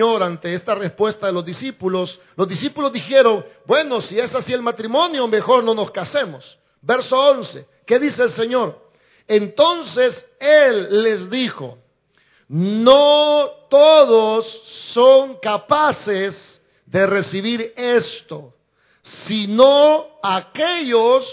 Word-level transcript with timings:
Ante 0.00 0.54
esta 0.54 0.74
respuesta 0.74 1.26
de 1.26 1.32
los 1.34 1.44
discípulos, 1.44 2.18
los 2.34 2.48
discípulos 2.48 2.90
dijeron, 2.90 3.44
bueno, 3.66 4.00
si 4.00 4.18
es 4.18 4.34
así 4.34 4.50
el 4.54 4.62
matrimonio, 4.62 5.28
mejor 5.28 5.62
no 5.62 5.74
nos 5.74 5.90
casemos. 5.90 6.58
Verso 6.80 7.18
11, 7.18 7.66
¿qué 7.84 7.98
dice 7.98 8.22
el 8.22 8.30
Señor? 8.30 8.80
Entonces 9.28 10.26
Él 10.40 11.02
les 11.02 11.28
dijo, 11.28 11.76
no 12.48 13.50
todos 13.68 14.46
son 14.92 15.36
capaces 15.36 16.62
de 16.86 17.06
recibir 17.06 17.74
esto, 17.76 18.54
sino 19.02 20.18
aquellos 20.22 21.26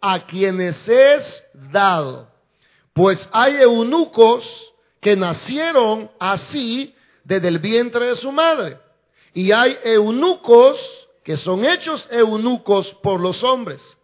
a 0.00 0.20
quienes 0.20 0.88
es 0.88 1.44
dado. 1.52 2.30
Pues 2.92 3.28
hay 3.32 3.56
eunucos 3.56 4.72
que 5.00 5.16
nacieron 5.16 6.08
así 6.20 6.94
desde 7.24 7.48
el 7.48 7.58
vientre 7.58 8.06
de 8.06 8.16
su 8.16 8.32
madre. 8.32 8.78
Y 9.34 9.52
hay 9.52 9.78
eunucos 9.84 11.08
que 11.22 11.36
son 11.36 11.64
hechos 11.64 12.08
eunucos 12.10 12.94
por 13.02 13.20
los 13.20 13.42
hombres. 13.42 13.96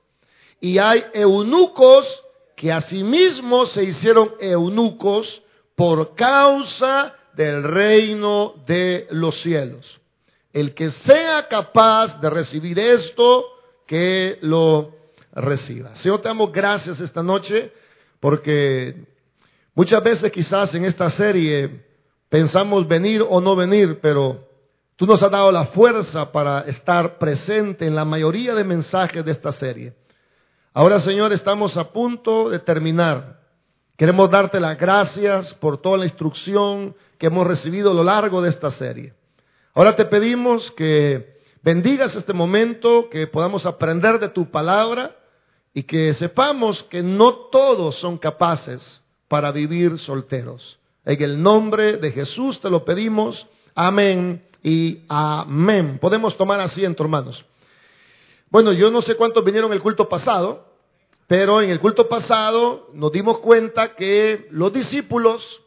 Y 0.61 0.79
hay 0.79 1.05
eunucos 1.13 2.25
que 2.57 2.73
asimismo 2.73 3.67
se 3.67 3.85
hicieron 3.85 4.35
eunucos 4.41 5.43
por 5.75 6.15
causa 6.15 7.15
del 7.35 7.63
reino 7.63 8.55
de 8.67 9.07
los 9.11 9.41
cielos. 9.41 10.01
El 10.53 10.75
que 10.75 10.91
sea 10.91 11.47
capaz 11.47 12.21
de 12.21 12.31
recibir 12.31 12.79
esto, 12.79 13.45
que 13.87 14.39
lo 14.43 14.93
reciba. 15.33 15.95
Señor, 15.95 16.21
te 16.21 16.29
damos 16.29 16.53
gracias 16.53 17.01
esta 17.01 17.23
noche 17.23 17.73
porque 18.19 19.07
muchas 19.75 20.03
veces 20.03 20.33
quizás 20.33 20.75
en 20.75 20.85
esta 20.85 21.09
serie 21.11 21.87
pensamos 22.29 22.87
venir 22.87 23.25
o 23.29 23.41
no 23.41 23.57
venir, 23.57 24.01
pero 24.01 24.47
tú 24.97 25.07
nos 25.07 25.23
has 25.23 25.31
dado 25.31 25.51
la 25.53 25.67
fuerza 25.67 26.31
para 26.33 26.61
estar 26.63 27.19
presente 27.19 27.87
en 27.87 27.95
la 27.95 28.05
mayoría 28.05 28.55
de 28.55 28.65
mensajes 28.65 29.25
de 29.25 29.33
esta 29.33 29.53
serie. 29.53 29.95
Ahora, 30.75 31.01
Señor, 31.01 31.33
estamos 31.33 31.77
a 31.77 31.93
punto 31.93 32.51
de 32.51 32.59
terminar. 32.59 33.41
Queremos 33.97 34.31
darte 34.31 34.61
las 34.61 34.79
gracias 34.79 35.55
por 35.55 35.79
toda 35.79 35.99
la 35.99 36.05
instrucción 36.05 36.95
que 37.19 37.27
hemos 37.27 37.47
recibido 37.47 37.91
a 37.91 37.95
lo 37.95 38.05
largo 38.05 38.41
de 38.41 38.51
esta 38.51 38.71
serie. 38.71 39.15
Ahora 39.75 39.97
te 39.97 40.05
pedimos 40.05 40.71
que 40.73 41.41
bendigas 41.63 42.15
este 42.15 42.33
momento, 42.33 43.09
que 43.11 43.27
podamos 43.27 43.67
aprender 43.67 44.21
de 44.21 44.29
tu 44.29 44.51
palabra 44.51 45.17
y 45.75 45.83
que 45.83 46.15
sepamos 46.15 46.83
que 46.85 47.03
no 47.03 47.33
todos 47.33 47.97
son 47.97 48.19
capaces 48.19 49.03
para 49.27 49.51
vivir 49.51 49.99
solteros. 49.99 50.79
En 51.05 51.23
el 51.23 51.43
nombre 51.43 51.97
de 51.97 52.13
Jesús 52.13 52.61
te 52.61 52.71
lo 52.71 52.85
pedimos. 52.85 53.47
Amén 53.75 54.45
y 54.63 55.05
amén. 55.09 55.99
Podemos 55.99 56.37
tomar 56.37 56.61
asiento, 56.61 57.03
hermanos. 57.03 57.45
Bueno, 58.51 58.73
yo 58.73 58.91
no 58.91 59.03
sé 59.03 59.15
cuántos 59.15 59.45
vinieron 59.45 59.73
el 59.73 59.81
culto 59.81 60.09
pasado, 60.09 60.67
pero 61.27 61.63
en 61.63 61.71
el 61.71 61.81
culto 61.81 62.09
pasado 62.09 62.89
nos 62.95 63.13
dimos 63.13 63.39
cuenta 63.39 63.95
que 63.95 64.49
los 64.51 64.73
discípulos, 64.73 65.63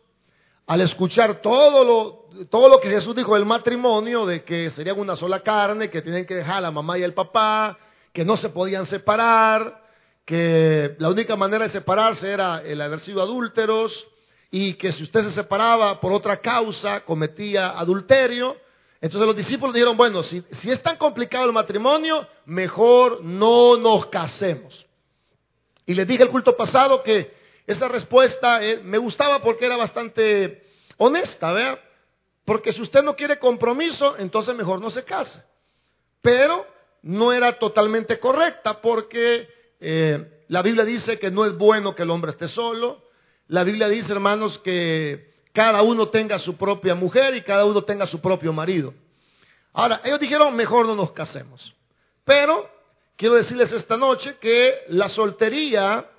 al 0.68 0.82
escuchar 0.82 1.42
todo 1.42 1.84
lo, 1.84 2.46
todo 2.50 2.70
lo 2.70 2.80
que 2.80 2.90
Jesús 2.90 3.16
dijo 3.16 3.36
del 3.36 3.46
matrimonio, 3.46 4.26
de 4.26 4.44
que 4.44 4.70
serían 4.72 5.00
una 5.00 5.16
sola 5.16 5.42
carne, 5.42 5.90
que 5.90 6.02
tienen 6.02 6.26
que 6.26 6.36
dejar 6.36 6.58
a 6.58 6.62
la 6.62 6.72
mamá 6.72 6.98
y 6.98 7.04
el 7.04 7.14
papá, 7.14 7.78
que 8.12 8.26
no 8.26 8.36
se 8.36 8.50
podían 8.50 8.86
separar, 8.86 9.86
que 10.26 10.96
la 11.00 11.10
única 11.10 11.36
manera 11.36 11.66
de 11.66 11.72
separarse 11.72 12.32
era 12.32 12.62
el 12.64 12.82
haber 12.82 13.00
sido 13.00 13.22
adúlteros 13.22 14.08
y 14.52 14.74
que 14.74 14.92
si 14.92 15.04
usted 15.04 15.24
se 15.24 15.32
separaba 15.32 16.00
por 16.02 16.12
otra 16.12 16.42
causa 16.42 17.00
cometía 17.06 17.80
adulterio. 17.80 18.58
Entonces 19.00 19.26
los 19.26 19.36
discípulos 19.36 19.74
dijeron, 19.74 19.96
bueno, 19.96 20.22
si, 20.22 20.44
es 20.52 20.84
tan 20.84 20.98
complicado 20.98 21.46
el 21.46 21.54
matrimonio, 21.54 22.28
mejor 22.46 23.24
no 23.24 23.78
nos 23.78 24.08
casemos. 24.08 24.86
Y 25.86 25.96
les 25.96 26.06
dije 26.06 26.24
el 26.24 26.30
culto 26.30 26.56
pasado 26.56 27.02
que 27.02 27.34
esa 27.66 27.88
respuesta 27.88 28.64
eh, 28.64 28.82
me 28.84 28.98
gustaba 28.98 29.42
porque 29.42 29.66
era 29.66 29.78
bastante 29.78 30.68
honesta, 30.98 31.54
¿vea? 31.54 31.82
Porque 32.44 32.74
si 32.74 32.82
usted 32.82 33.04
no 33.04 33.16
quiere 33.16 33.40
compromiso, 33.40 34.16
entonces 34.18 34.54
mejor 34.54 34.82
no 34.82 34.90
se 34.90 35.04
case. 35.06 35.42
Pero 36.22 36.68
no 37.04 37.32
era 37.32 37.54
totalmente 37.54 38.20
correcta 38.20 38.82
porque 38.82 39.50
eh, 39.80 40.44
la 40.50 40.62
Biblia 40.62 40.84
dice 40.84 41.18
que 41.18 41.32
no 41.32 41.46
es 41.46 41.58
bueno 41.58 41.96
que 41.96 42.04
el 42.04 42.10
hombre 42.10 42.32
esté 42.32 42.48
solo. 42.48 43.11
La 43.52 43.66
Biblia 43.66 43.90
dice, 43.90 44.14
hermanos, 44.14 44.60
que 44.60 45.34
cada 45.52 45.82
uno 45.82 46.08
tenga 46.08 46.40
su 46.40 46.56
propia 46.56 46.96
mujer 46.96 47.36
y 47.36 47.42
cada 47.42 47.66
uno 47.66 47.84
tenga 47.84 48.06
su 48.06 48.22
propio 48.22 48.54
marido. 48.54 48.94
Ahora, 49.74 50.00
ellos 50.06 50.22
dijeron, 50.22 50.56
mejor 50.56 50.86
no 50.86 50.96
nos 50.96 51.12
casemos. 51.12 51.76
Pero 52.24 52.70
quiero 53.18 53.36
decirles 53.36 53.74
esta 53.74 53.98
noche 53.98 54.38
que 54.40 54.86
la 54.88 55.10
soltería 55.10 56.10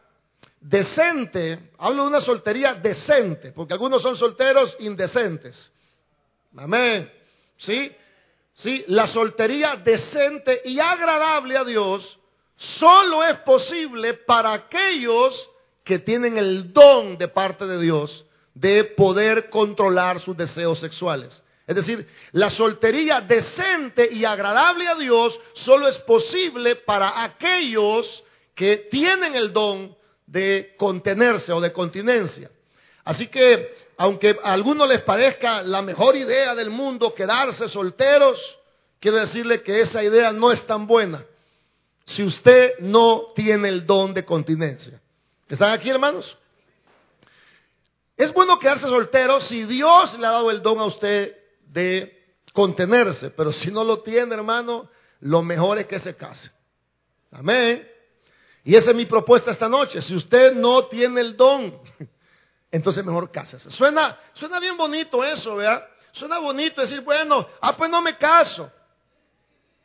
decente, 0.60 1.70
hablo 1.78 2.02
de 2.02 2.08
una 2.10 2.20
soltería 2.20 2.74
decente, 2.74 3.52
porque 3.52 3.72
algunos 3.72 4.02
son 4.02 4.14
solteros 4.14 4.76
indecentes. 4.80 5.72
Amén. 6.54 7.10
¿Sí? 7.56 7.96
Sí, 8.52 8.84
la 8.88 9.06
soltería 9.06 9.76
decente 9.76 10.60
y 10.66 10.78
agradable 10.80 11.56
a 11.56 11.64
Dios 11.64 12.18
solo 12.56 13.24
es 13.24 13.38
posible 13.38 14.12
para 14.12 14.52
aquellos 14.52 15.48
que 15.84 15.98
tienen 15.98 16.38
el 16.38 16.72
don 16.72 17.18
de 17.18 17.28
parte 17.28 17.66
de 17.66 17.80
Dios 17.80 18.24
de 18.54 18.84
poder 18.84 19.50
controlar 19.50 20.20
sus 20.20 20.36
deseos 20.36 20.78
sexuales. 20.78 21.42
Es 21.66 21.76
decir, 21.76 22.06
la 22.32 22.50
soltería 22.50 23.20
decente 23.20 24.08
y 24.12 24.24
agradable 24.24 24.88
a 24.88 24.94
Dios 24.94 25.38
solo 25.54 25.88
es 25.88 25.98
posible 25.98 26.76
para 26.76 27.22
aquellos 27.22 28.24
que 28.54 28.76
tienen 28.90 29.34
el 29.34 29.52
don 29.52 29.96
de 30.26 30.74
contenerse 30.76 31.52
o 31.52 31.60
de 31.60 31.72
continencia. 31.72 32.50
Así 33.04 33.28
que, 33.28 33.74
aunque 33.96 34.38
a 34.42 34.52
algunos 34.52 34.88
les 34.88 35.02
parezca 35.02 35.62
la 35.62 35.82
mejor 35.82 36.16
idea 36.16 36.54
del 36.54 36.70
mundo 36.70 37.14
quedarse 37.14 37.68
solteros, 37.68 38.58
quiero 39.00 39.18
decirle 39.18 39.62
que 39.62 39.80
esa 39.80 40.02
idea 40.02 40.32
no 40.32 40.52
es 40.52 40.66
tan 40.66 40.86
buena 40.86 41.24
si 42.04 42.24
usted 42.24 42.78
no 42.80 43.32
tiene 43.34 43.68
el 43.68 43.86
don 43.86 44.14
de 44.14 44.24
continencia. 44.24 45.01
¿Están 45.52 45.74
aquí, 45.74 45.90
hermanos? 45.90 46.38
Es 48.16 48.32
bueno 48.32 48.58
quedarse 48.58 48.86
soltero 48.86 49.38
si 49.38 49.64
Dios 49.64 50.18
le 50.18 50.26
ha 50.26 50.30
dado 50.30 50.50
el 50.50 50.62
don 50.62 50.78
a 50.78 50.86
usted 50.86 51.36
de 51.66 52.24
contenerse, 52.54 53.28
pero 53.28 53.52
si 53.52 53.70
no 53.70 53.84
lo 53.84 54.00
tiene, 54.00 54.34
hermano, 54.34 54.88
lo 55.20 55.42
mejor 55.42 55.76
es 55.76 55.86
que 55.86 56.00
se 56.00 56.16
case. 56.16 56.50
Amén. 57.30 57.86
Y 58.64 58.76
esa 58.76 58.92
es 58.92 58.96
mi 58.96 59.04
propuesta 59.04 59.50
esta 59.50 59.68
noche. 59.68 60.00
Si 60.00 60.16
usted 60.16 60.54
no 60.54 60.86
tiene 60.86 61.20
el 61.20 61.36
don, 61.36 61.78
entonces 62.70 63.04
mejor 63.04 63.30
cásese. 63.30 63.70
Suena, 63.70 64.18
suena 64.32 64.58
bien 64.58 64.78
bonito 64.78 65.22
eso, 65.22 65.56
¿verdad? 65.56 65.86
Suena 66.12 66.38
bonito 66.38 66.80
decir, 66.80 67.02
bueno, 67.02 67.46
ah, 67.60 67.76
pues 67.76 67.90
no 67.90 68.00
me 68.00 68.16
caso. 68.16 68.72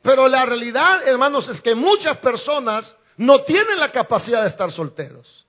Pero 0.02 0.30
la 0.30 0.46
realidad, 0.46 1.06
hermanos, 1.06 1.50
es 1.50 1.62
que 1.62 1.76
muchas 1.76 2.20
personas 2.20 2.96
no 3.18 3.42
tienen 3.42 3.78
la 3.78 3.92
capacidad 3.92 4.44
de 4.44 4.48
estar 4.48 4.72
solteros. 4.72 5.44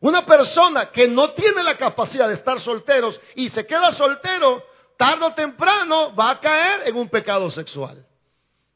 Una 0.00 0.24
persona 0.24 0.90
que 0.90 1.06
no 1.06 1.30
tiene 1.30 1.62
la 1.62 1.76
capacidad 1.76 2.28
de 2.28 2.34
estar 2.34 2.60
solteros 2.60 3.20
y 3.34 3.50
se 3.50 3.66
queda 3.66 3.92
soltero, 3.92 4.64
tarde 4.96 5.26
o 5.26 5.34
temprano 5.34 6.14
va 6.14 6.30
a 6.30 6.40
caer 6.40 6.88
en 6.88 6.96
un 6.96 7.08
pecado 7.08 7.50
sexual. 7.50 8.06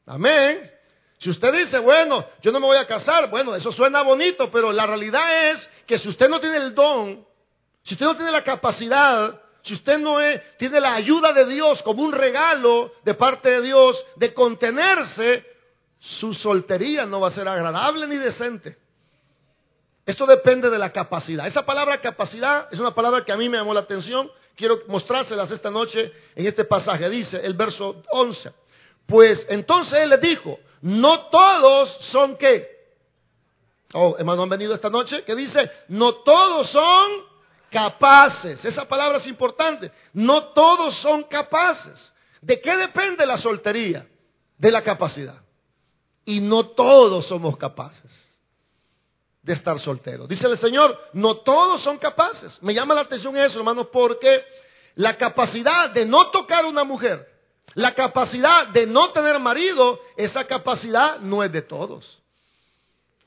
Amén. 0.05 0.71
Si 1.17 1.29
usted 1.29 1.51
dice, 1.53 1.79
bueno, 1.79 2.25
yo 2.41 2.51
no 2.51 2.59
me 2.59 2.67
voy 2.67 2.77
a 2.77 2.85
casar, 2.85 3.29
bueno, 3.29 3.55
eso 3.55 3.71
suena 3.71 4.01
bonito, 4.01 4.51
pero 4.51 4.71
la 4.71 4.85
realidad 4.85 5.51
es 5.51 5.69
que 5.87 5.97
si 5.97 6.09
usted 6.09 6.29
no 6.29 6.39
tiene 6.39 6.57
el 6.57 6.75
don, 6.75 7.25
si 7.83 7.95
usted 7.95 8.05
no 8.05 8.15
tiene 8.15 8.31
la 8.31 8.43
capacidad 8.43 9.41
si 9.65 9.73
usted 9.73 9.97
no 9.97 10.17
tiene 10.57 10.79
la 10.79 10.93
ayuda 10.93 11.33
de 11.33 11.43
Dios 11.45 11.81
como 11.81 12.03
un 12.03 12.11
regalo 12.11 12.93
de 13.03 13.15
parte 13.15 13.49
de 13.49 13.61
Dios 13.63 14.05
de 14.15 14.31
contenerse, 14.31 15.43
su 15.97 16.35
soltería 16.35 17.07
no 17.07 17.19
va 17.19 17.29
a 17.29 17.31
ser 17.31 17.47
agradable 17.47 18.05
ni 18.05 18.17
decente. 18.17 18.77
Esto 20.05 20.27
depende 20.27 20.69
de 20.69 20.77
la 20.77 20.91
capacidad. 20.91 21.47
Esa 21.47 21.65
palabra 21.65 21.99
capacidad 21.99 22.67
es 22.71 22.79
una 22.79 22.91
palabra 22.91 23.25
que 23.25 23.31
a 23.31 23.37
mí 23.37 23.49
me 23.49 23.57
llamó 23.57 23.73
la 23.73 23.79
atención. 23.79 24.31
Quiero 24.55 24.79
mostrárselas 24.87 25.49
esta 25.49 25.71
noche 25.71 26.13
en 26.35 26.45
este 26.45 26.63
pasaje. 26.63 27.09
Dice 27.09 27.43
el 27.43 27.55
verso 27.55 28.03
11. 28.11 28.53
Pues 29.07 29.45
entonces 29.49 29.99
él 29.99 30.09
le 30.09 30.17
dijo, 30.17 30.59
no 30.81 31.21
todos 31.27 31.97
son 32.01 32.37
qué. 32.37 32.75
Oh, 33.93 34.15
hermano, 34.19 34.43
han 34.43 34.49
venido 34.49 34.75
esta 34.75 34.91
noche. 34.91 35.23
Que 35.23 35.35
dice, 35.35 35.71
no 35.87 36.13
todos 36.13 36.69
son 36.69 37.11
capaces. 37.71 38.63
Esa 38.63 38.87
palabra 38.87 39.17
es 39.17 39.25
importante. 39.25 39.91
No 40.13 40.43
todos 40.49 40.95
son 40.97 41.23
capaces. 41.23 42.13
¿De 42.41 42.61
qué 42.61 42.77
depende 42.77 43.25
la 43.25 43.39
soltería? 43.39 44.07
De 44.55 44.71
la 44.71 44.83
capacidad. 44.83 45.41
Y 46.25 46.41
no 46.41 46.67
todos 46.67 47.25
somos 47.25 47.57
capaces 47.57 48.24
de 49.45 49.53
estar 49.53 49.79
solteros. 49.79 50.27
Dice 50.27 50.47
el 50.47 50.57
Señor, 50.57 50.99
no 51.13 51.37
todos 51.37 51.81
son 51.83 51.99
capaces. 51.99 52.57
Me 52.63 52.73
llama 52.73 52.95
la 52.95 53.01
atención 53.01 53.37
eso, 53.37 53.59
hermanos, 53.59 53.89
porque 53.93 54.43
la 54.95 55.17
capacidad 55.17 55.91
de 55.91 56.03
no 56.03 56.31
tocar 56.31 56.65
una 56.65 56.83
mujer, 56.83 57.31
la 57.75 57.93
capacidad 57.93 58.67
de 58.69 58.87
no 58.87 59.11
tener 59.11 59.39
marido, 59.39 60.01
esa 60.17 60.45
capacidad 60.45 61.19
no 61.19 61.43
es 61.43 61.51
de 61.51 61.61
todos. 61.61 62.23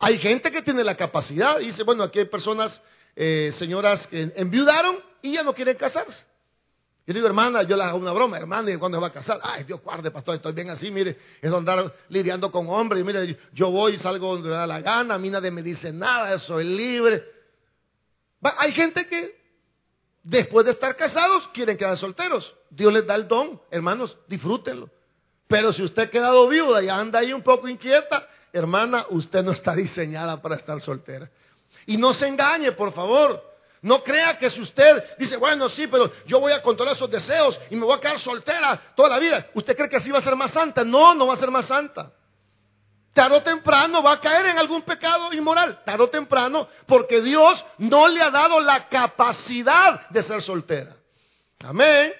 Hay 0.00 0.19
gente 0.19 0.50
que 0.50 0.62
tiene 0.62 0.82
la 0.82 0.97
capacidad, 0.97 1.59
dice, 1.61 1.85
bueno, 1.85 2.03
aquí 2.03 2.19
hay 2.19 2.25
personas, 2.25 2.82
eh, 3.14 3.53
señoras 3.55 4.09
que 4.09 4.32
enviudaron 4.35 4.99
y 5.23 5.35
ya 5.35 5.44
no 5.44 5.55
quieren 5.55 5.76
casarse. 5.76 6.25
Yo 7.09 7.15
digo, 7.15 7.27
hermana, 7.27 7.63
yo 7.63 7.75
le 7.75 7.85
hago 7.85 7.97
una 7.97 8.13
broma, 8.13 8.37
hermana, 8.37 8.71
¿y 8.71 8.77
cuándo 8.77 8.99
se 8.99 9.01
va 9.01 9.07
a 9.07 9.13
casar? 9.15 9.41
Ay, 9.43 9.65
Dios 9.65 9.81
guarde, 9.81 10.11
pastor, 10.11 10.35
estoy 10.35 10.53
bien 10.53 10.69
así, 10.69 10.91
mire, 10.91 11.17
es 11.41 11.51
andar 11.51 11.91
lidiando 12.11 12.53
con 12.53 12.69
hombres, 12.69 13.03
mire, 13.03 13.39
yo 13.55 13.71
voy 13.71 13.97
salgo 13.97 14.35
donde 14.35 14.51
me 14.51 14.55
da 14.55 14.67
la 14.67 14.83
gana, 14.83 15.15
a 15.15 15.19
mí 15.19 15.31
nadie 15.31 15.51
me 15.51 15.63
dice 15.63 15.91
nada, 15.91 16.39
soy 16.39 16.65
libre. 16.65 17.25
Hay 18.59 18.73
gente 18.73 19.07
que 19.07 19.41
después 20.23 20.67
de 20.67 20.73
estar 20.73 20.97
casados 20.97 21.49
quieren 21.55 21.79
quedar 21.79 21.97
solteros. 21.97 22.55
Dios 22.69 22.93
les 22.93 23.07
da 23.07 23.15
el 23.15 23.27
don, 23.27 23.59
hermanos, 23.71 24.19
disfrútenlo. 24.27 24.91
Pero 25.47 25.73
si 25.73 25.83
usted 25.83 26.03
ha 26.03 26.11
quedado 26.11 26.47
viuda 26.47 26.83
y 26.83 26.91
anda 26.91 27.21
ahí 27.21 27.33
un 27.33 27.41
poco 27.41 27.69
inquieta, 27.69 28.29
hermana, 28.53 29.07
usted 29.09 29.43
no 29.43 29.53
está 29.53 29.75
diseñada 29.75 30.43
para 30.43 30.57
estar 30.57 30.79
soltera. 30.83 31.31
Y 31.87 31.97
no 31.97 32.13
se 32.13 32.29
engañe, 32.29 32.73
por 32.73 32.93
favor. 32.93 33.43
No 33.83 34.03
crea 34.03 34.39
que 34.39 34.51
si 34.51 34.61
usted 34.61 35.17
dice, 35.19 35.37
bueno, 35.37 35.69
sí, 35.69 35.87
pero 35.87 36.11
yo 36.27 36.41
voy 36.41 36.53
a 36.53 36.63
controlar 36.63 36.95
esos 36.95 37.11
deseos 37.11 37.59
y 37.71 37.77
me 37.77 37.85
voy 37.85 37.97
a 37.97 38.01
quedar 38.01 38.19
soltera 38.19 38.81
toda 38.97 39.11
la 39.11 39.19
vida, 39.19 39.47
¿usted 39.55 39.77
cree 39.77 39.89
que 39.89 39.97
así 39.97 40.11
va 40.11 40.19
a 40.19 40.23
ser 40.23 40.35
más 40.35 40.53
santa? 40.53 40.85
No, 40.85 41.15
no 41.15 41.27
va 41.27 41.35
a 41.35 41.39
ser 41.39 41.51
más 41.51 41.67
santa. 41.67 42.13
Tarde 43.13 43.37
o 43.37 43.43
temprano 43.43 44.03
va 44.03 44.13
a 44.13 44.21
caer 44.21 44.47
en 44.47 44.59
algún 44.59 44.83
pecado 44.83 45.33
inmoral. 45.33 45.83
Tarde 45.85 46.05
o 46.05 46.09
temprano, 46.09 46.69
porque 46.87 47.21
Dios 47.21 47.65
no 47.79 48.09
le 48.09 48.23
ha 48.23 48.31
dado 48.31 48.61
la 48.61 48.89
capacidad 48.89 50.09
de 50.09 50.23
ser 50.23 50.43
soltera. 50.43 50.97
Amén. 51.65 52.13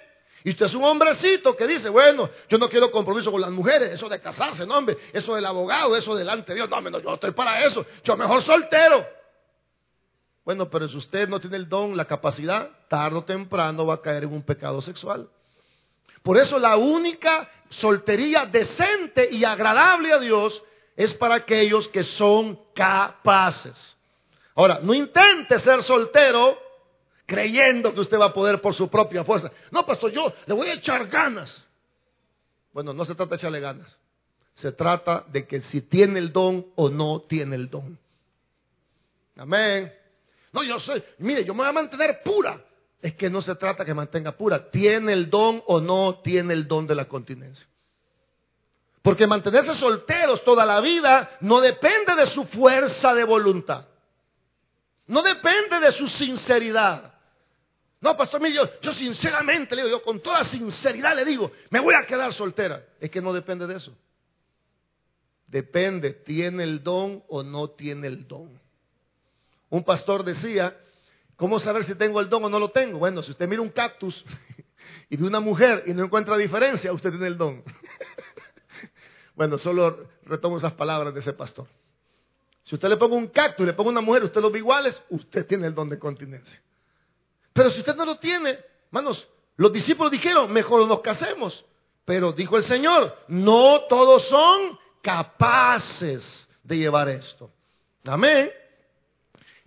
Y 0.45 0.51
usted 0.51 0.67
es 0.67 0.75
un 0.75 0.85
hombrecito 0.85 1.57
que 1.57 1.67
dice, 1.67 1.89
bueno, 1.89 2.31
yo 2.49 2.59
no 2.59 2.69
quiero 2.69 2.91
compromiso 2.91 3.31
con 3.31 3.41
las 3.41 3.51
mujeres, 3.51 3.93
eso 3.93 4.09
de 4.09 4.21
casarse, 4.21 4.65
no, 4.65 4.79
hombre, 4.79 4.97
eso 5.13 5.35
del 5.35 5.45
abogado, 5.45 5.97
eso 5.97 6.15
delante 6.15 6.53
de 6.53 6.57
Dios, 6.57 6.71
no, 6.71 6.81
no, 6.81 6.99
yo 6.99 7.09
no 7.09 7.15
estoy 7.15 7.33
para 7.33 7.61
eso, 7.61 7.85
yo 8.03 8.17
mejor 8.17 8.43
soltero. 8.43 9.18
Bueno, 10.49 10.71
pero 10.71 10.89
si 10.89 10.97
usted 10.97 11.29
no 11.29 11.41
tiene 11.41 11.59
el 11.59 11.69
don, 11.69 11.95
la 11.95 12.07
capacidad, 12.07 12.71
tarde 12.89 13.19
o 13.19 13.23
temprano 13.23 13.85
va 13.85 13.97
a 13.97 14.01
caer 14.01 14.25
en 14.25 14.33
un 14.33 14.41
pecado 14.41 14.81
sexual. 14.81 15.29
Por 16.23 16.39
eso 16.39 16.59
la 16.59 16.79
única 16.79 17.51
soltería 17.69 18.47
decente 18.47 19.29
y 19.31 19.45
agradable 19.45 20.11
a 20.11 20.19
Dios 20.19 20.65
es 20.97 21.13
para 21.13 21.35
aquellos 21.35 21.87
que 21.89 22.03
son 22.03 22.59
capaces. 22.75 23.95
Ahora, 24.55 24.81
no 24.83 24.95
intente 24.95 25.59
ser 25.59 25.83
soltero 25.83 26.59
creyendo 27.27 27.93
que 27.93 28.01
usted 28.01 28.19
va 28.19 28.29
a 28.29 28.33
poder 28.33 28.63
por 28.63 28.73
su 28.73 28.89
propia 28.89 29.25
fuerza. 29.25 29.53
No, 29.71 29.85
pastor, 29.85 30.13
yo 30.13 30.33
le 30.47 30.55
voy 30.55 30.69
a 30.69 30.73
echar 30.77 31.09
ganas. 31.09 31.69
Bueno, 32.73 32.95
no 32.95 33.05
se 33.05 33.15
trata 33.15 33.33
de 33.33 33.37
echarle 33.37 33.61
ganas. 33.61 33.99
Se 34.55 34.73
trata 34.73 35.27
de 35.29 35.47
que 35.47 35.61
si 35.61 35.83
tiene 35.83 36.19
el 36.19 36.33
don 36.33 36.69
o 36.75 36.89
no 36.89 37.21
tiene 37.21 37.55
el 37.55 37.69
don. 37.69 37.99
Amén. 39.37 39.98
Yo 40.63 40.81
sé, 40.81 41.05
mire, 41.19 41.45
yo 41.45 41.55
me 41.55 41.61
voy 41.61 41.69
a 41.69 41.73
mantener 41.73 42.21
pura. 42.23 42.63
Es 43.01 43.15
que 43.15 43.31
no 43.31 43.41
se 43.43 43.55
trata 43.55 43.85
que 43.85 43.95
mantenga 43.95 44.33
pura. 44.33 44.71
¿Tiene 44.71 45.13
el 45.13 45.31
don 45.31 45.63
o 45.67 45.81
no 45.81 46.21
tiene 46.23 46.53
el 46.55 46.67
don 46.67 46.87
de 46.87 46.95
la 46.95 47.07
continencia? 47.07 47.67
Porque 49.03 49.27
mantenerse 49.27 49.75
solteros 49.75 50.43
toda 50.43 50.67
la 50.67 50.81
vida 50.81 51.39
no 51.41 51.61
depende 51.61 52.15
de 52.17 52.27
su 52.27 52.45
fuerza 52.45 53.15
de 53.15 53.25
voluntad. 53.25 53.87
No 55.07 55.23
depende 55.23 55.81
de 55.81 55.93
su 55.93 56.09
sinceridad. 56.09 57.15
No, 58.01 58.17
pastor, 58.17 58.41
mire, 58.41 58.55
yo, 58.57 58.69
yo 58.81 58.93
sinceramente 58.93 59.75
le 59.75 59.83
digo, 59.83 59.99
yo 59.99 60.03
con 60.03 60.21
toda 60.21 60.45
sinceridad 60.45 61.17
le 61.17 61.25
digo, 61.25 61.51
me 61.71 61.81
voy 61.81 61.95
a 61.95 62.07
quedar 62.07 62.33
soltera. 62.33 62.85
Es 63.01 63.11
que 63.11 63.23
no 63.23 63.33
depende 63.33 63.67
de 63.67 63.77
eso. 63.77 63.97
Depende, 65.47 66.11
¿tiene 66.13 66.65
el 66.65 66.83
don 66.83 67.25
o 67.29 67.43
no 67.43 67.71
tiene 67.71 68.07
el 68.07 68.29
don? 68.29 68.61
Un 69.71 69.85
pastor 69.85 70.25
decía, 70.25 70.77
¿cómo 71.37 71.59
saber 71.59 71.85
si 71.85 71.95
tengo 71.95 72.21
el 72.21 72.29
don 72.29 72.45
o 72.45 72.49
no 72.49 72.59
lo 72.59 72.71
tengo? 72.71 72.99
Bueno, 72.99 73.23
si 73.23 73.33
usted 73.33 73.49
mira 73.49 73.63
un 73.63 73.71
cactus 73.71 74.25
y 75.11 75.17
de 75.17 75.25
una 75.25 75.41
mujer 75.41 75.85
y 75.87 75.93
no 75.93 76.05
encuentra 76.05 76.37
diferencia, 76.37 76.93
usted 76.93 77.11
tiene 77.11 77.27
el 77.27 77.37
don. 77.37 77.63
bueno, 79.35 79.59
solo 79.59 80.09
retomo 80.25 80.59
esas 80.59 80.73
palabras 80.73 81.13
de 81.15 81.21
ese 81.21 81.33
pastor. 81.33 81.67
Si 82.63 82.75
usted 82.75 82.89
le 82.89 82.97
ponga 82.97 83.17
un 83.17 83.29
cactus 83.29 83.65
y 83.65 83.67
le 83.67 83.73
ponga 83.73 83.91
una 83.91 84.01
mujer, 84.01 84.25
usted 84.25 84.41
los 84.41 84.53
ve 84.53 84.59
iguales, 84.59 85.03
usted 85.11 85.47
tiene 85.47 85.67
el 85.67 85.75
don 85.75 85.89
de 85.89 85.99
continencia. 85.99 86.63
Pero 87.53 87.71
si 87.71 87.81
usted 87.81 87.97
no 87.97 88.05
lo 88.05 88.17
tiene, 88.17 88.59
hermanos, 88.87 89.27
los 89.57 89.73
discípulos 89.73 90.13
dijeron, 90.13 90.53
mejor 90.53 90.87
nos 90.87 91.01
casemos. 91.01 91.65
Pero 92.05 92.33
dijo 92.33 92.57
el 92.57 92.63
Señor, 92.63 93.17
no 93.29 93.83
todos 93.89 94.23
son 94.29 94.79
capaces 95.03 96.49
de 96.63 96.79
llevar 96.79 97.09
esto. 97.09 97.51
Amén. 98.05 98.51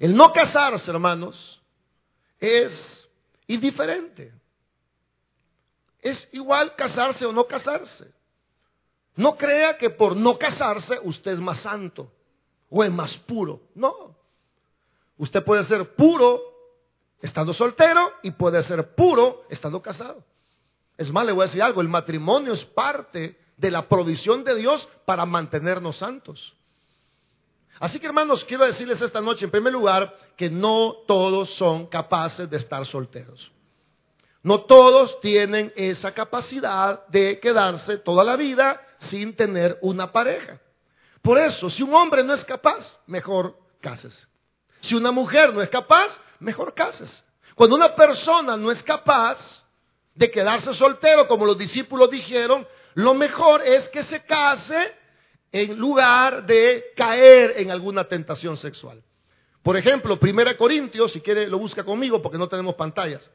El 0.02 0.16
no 0.16 0.34
casarse, 0.34 0.90
hermanos, 0.90 1.62
es 2.40 3.08
indiferente. 3.46 4.34
Es 6.00 6.28
igual 6.32 6.76
casarse 6.76 7.24
o 7.24 7.32
no 7.32 7.46
casarse. 7.46 8.12
No 9.16 9.36
crea 9.36 9.78
que 9.78 9.92
por 9.92 10.16
no 10.16 10.40
casarse 10.40 11.00
usted 11.04 11.34
es 11.34 11.40
más 11.40 11.60
santo 11.60 12.12
o 12.72 12.84
es 12.84 12.90
más 12.90 13.16
puro. 13.16 13.62
No. 13.76 14.18
Usted 15.20 15.44
puede 15.44 15.64
ser 15.66 15.94
puro 15.94 16.42
estando 17.22 17.54
soltero 17.54 18.12
y 18.24 18.32
puede 18.32 18.64
ser 18.64 18.96
puro 18.96 19.46
estando 19.52 19.84
casado. 19.84 20.26
Es 20.98 21.12
más, 21.12 21.28
le 21.28 21.32
voy 21.32 21.44
a 21.44 21.46
decir 21.46 21.62
algo, 21.62 21.80
el 21.80 21.90
matrimonio 21.90 22.54
es 22.54 22.66
parte 22.66 23.38
de 23.56 23.70
la 23.70 23.88
provisión 23.88 24.44
de 24.44 24.56
Dios 24.56 24.90
para 25.06 25.28
mantenernos 25.28 25.98
santos. 25.98 26.56
Así 27.82 28.00
que 28.00 28.06
hermanos, 28.06 28.46
quiero 28.46 28.64
decirles 28.64 29.02
esta 29.02 29.22
noche, 29.22 29.44
en 29.44 29.50
primer 29.50 29.74
lugar, 29.74 30.16
que 30.38 30.52
no 30.52 30.98
todos 31.08 31.50
son 31.56 31.88
capaces 31.88 32.48
de 32.48 32.58
estar 32.58 32.86
solteros. 32.86 33.52
No 34.44 34.62
todos 34.62 35.20
tienen 35.20 35.74
esa 35.76 36.14
capacidad 36.14 37.08
de 37.08 37.40
quedarse 37.40 37.98
toda 37.98 38.24
la 38.24 38.36
vida 38.36 38.80
sin 39.00 39.36
tener 39.36 39.80
una 39.82 40.12
pareja. 40.12 40.62
Por 41.24 41.40
eso, 41.40 41.72
si 41.72 41.82
un 41.82 41.96
hombre 41.96 42.24
no 42.24 42.36
es 42.36 42.46
capaz, 42.46 43.00
mejor 43.08 43.58
cásese. 43.82 44.28
Si 44.82 44.94
una 44.94 45.12
mujer 45.12 45.52
no 45.52 45.60
es 45.64 45.70
capaz, 45.70 46.22
mejor 46.40 46.76
cásese. 46.76 47.24
Cuando 47.56 47.76
una 47.76 47.96
persona 47.96 48.58
no 48.58 48.70
es 48.70 48.84
capaz 48.84 49.66
de 50.14 50.30
quedarse 50.30 50.72
soltero, 50.76 51.28
como 51.28 51.48
los 51.48 51.58
discípulos 51.58 52.12
dijeron, 52.12 52.68
lo 52.94 53.16
mejor 53.16 53.64
es 53.64 53.90
que 53.90 54.04
se 54.04 54.24
case 54.24 55.01
en 55.52 55.78
lugar 55.78 56.46
de 56.46 56.86
caer 56.96 57.56
en 57.58 57.72
alguna 57.72 58.06
tentación 58.06 58.56
sexual. 58.58 59.04
Por 59.62 59.78
ejemplo, 59.78 60.18
1 60.20 60.58
Corintios, 60.58 61.12
si 61.12 61.22
quiere 61.22 61.48
lo 61.48 61.60
busca 61.60 61.84
conmigo 61.84 62.22
porque 62.22 62.38
no 62.38 62.48
tenemos 62.48 62.76
pantallas. 62.76 63.30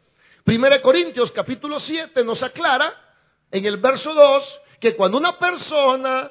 1 0.46 0.82
Corintios 0.82 1.30
capítulo 1.32 1.78
7 1.78 2.24
nos 2.24 2.42
aclara 2.42 2.92
en 3.50 3.64
el 3.64 3.76
verso 3.76 4.14
2 4.14 4.60
que 4.80 4.94
cuando 4.94 5.18
una 5.18 5.38
persona 5.38 6.30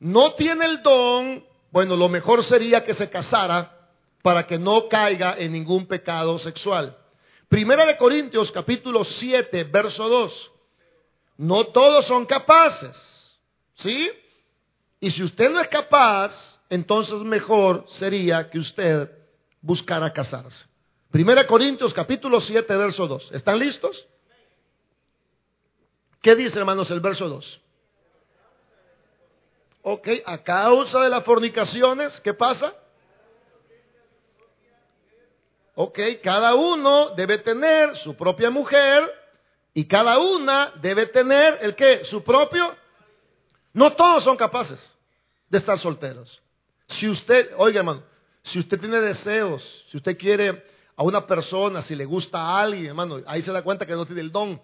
no 0.00 0.32
tiene 0.34 0.66
el 0.66 0.82
don, 0.82 1.44
bueno, 1.70 1.96
lo 1.96 2.08
mejor 2.08 2.42
sería 2.42 2.84
que 2.84 2.94
se 2.94 3.10
casara 3.10 3.88
para 4.22 4.46
que 4.46 4.58
no 4.58 4.88
caiga 4.88 5.36
en 5.38 5.52
ningún 5.52 5.86
pecado 5.86 6.38
sexual. 6.38 6.96
Primera 7.48 7.84
de 7.84 7.96
Corintios 7.96 8.52
capítulo 8.52 9.04
7, 9.04 9.64
verso 9.64 10.08
2. 10.08 10.52
No 11.38 11.64
todos 11.64 12.04
son 12.06 12.26
capaces. 12.26 13.38
¿Sí? 13.74 14.10
Y 15.00 15.10
si 15.10 15.22
usted 15.22 15.50
no 15.50 15.60
es 15.60 15.68
capaz, 15.68 16.60
entonces 16.68 17.20
mejor 17.22 17.86
sería 17.88 18.50
que 18.50 18.58
usted 18.58 19.10
buscara 19.62 20.12
casarse. 20.12 20.66
Primera 21.10 21.46
Corintios 21.46 21.94
capítulo 21.94 22.38
7, 22.38 22.76
verso 22.76 23.08
2. 23.08 23.30
¿Están 23.32 23.58
listos? 23.58 24.06
¿Qué 26.20 26.36
dice, 26.36 26.58
hermanos, 26.58 26.90
el 26.90 27.00
verso 27.00 27.28
2? 27.30 27.60
Ok, 29.82 30.08
a 30.26 30.38
causa 30.42 31.00
de 31.00 31.08
las 31.08 31.24
fornicaciones, 31.24 32.20
¿qué 32.20 32.34
pasa? 32.34 32.74
Ok, 35.74 35.98
cada 36.22 36.54
uno 36.54 37.10
debe 37.16 37.38
tener 37.38 37.96
su 37.96 38.14
propia 38.14 38.50
mujer 38.50 39.10
y 39.72 39.86
cada 39.86 40.18
una 40.18 40.74
debe 40.82 41.06
tener 41.06 41.58
el 41.62 41.74
qué? 41.74 42.04
Su 42.04 42.22
propio 42.22 42.76
no 43.72 43.92
todos 43.92 44.24
son 44.24 44.36
capaces 44.36 44.96
de 45.48 45.58
estar 45.58 45.78
solteros. 45.78 46.42
Si 46.88 47.08
usted, 47.08 47.50
oiga 47.56 47.80
hermano, 47.80 48.02
si 48.42 48.58
usted 48.58 48.78
tiene 48.80 49.00
deseos, 49.00 49.84
si 49.88 49.96
usted 49.96 50.16
quiere 50.16 50.64
a 50.96 51.02
una 51.02 51.26
persona, 51.26 51.82
si 51.82 51.94
le 51.94 52.04
gusta 52.04 52.38
a 52.38 52.62
alguien, 52.62 52.86
hermano, 52.86 53.20
ahí 53.26 53.42
se 53.42 53.52
da 53.52 53.62
cuenta 53.62 53.86
que 53.86 53.94
no 53.94 54.06
tiene 54.06 54.20
el 54.22 54.32
don. 54.32 54.60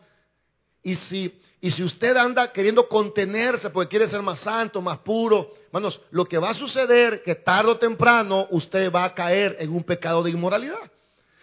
Y 0.82 0.94
si, 0.94 1.40
y 1.60 1.70
si 1.70 1.82
usted 1.82 2.16
anda 2.16 2.52
queriendo 2.52 2.88
contenerse 2.88 3.70
porque 3.70 3.88
quiere 3.88 4.08
ser 4.08 4.22
más 4.22 4.40
santo, 4.40 4.80
más 4.80 4.98
puro, 4.98 5.54
hermanos, 5.66 6.00
lo 6.10 6.24
que 6.24 6.38
va 6.38 6.50
a 6.50 6.54
suceder 6.54 7.22
que 7.22 7.34
tarde 7.34 7.72
o 7.72 7.76
temprano 7.78 8.46
usted 8.50 8.92
va 8.92 9.04
a 9.04 9.14
caer 9.14 9.56
en 9.58 9.72
un 9.72 9.82
pecado 9.82 10.22
de 10.22 10.30
inmoralidad. 10.30 10.90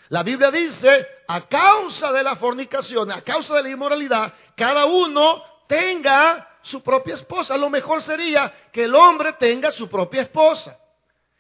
La 0.10 0.22
Biblia 0.22 0.51
dice, 0.51 1.08
a 1.27 1.41
causa 1.48 2.12
de 2.12 2.24
la 2.24 2.36
fornicación, 2.36 3.12
a 3.12 3.22
causa 3.22 3.55
de 3.55 3.63
la 3.63 3.70
inmoralidad, 3.70 4.34
cada 4.55 4.86
uno 4.86 5.43
tenga 5.67 6.48
su 6.63 6.82
propia 6.82 7.15
esposa. 7.15 7.58
Lo 7.58 7.70
mejor 7.70 8.01
sería 8.01 8.51
que 8.72 8.86
el 8.86 8.96
hombre 8.96 9.34
tenga 9.34 9.72
su 9.72 9.88
propia 9.88 10.24
esposa. 10.24 10.79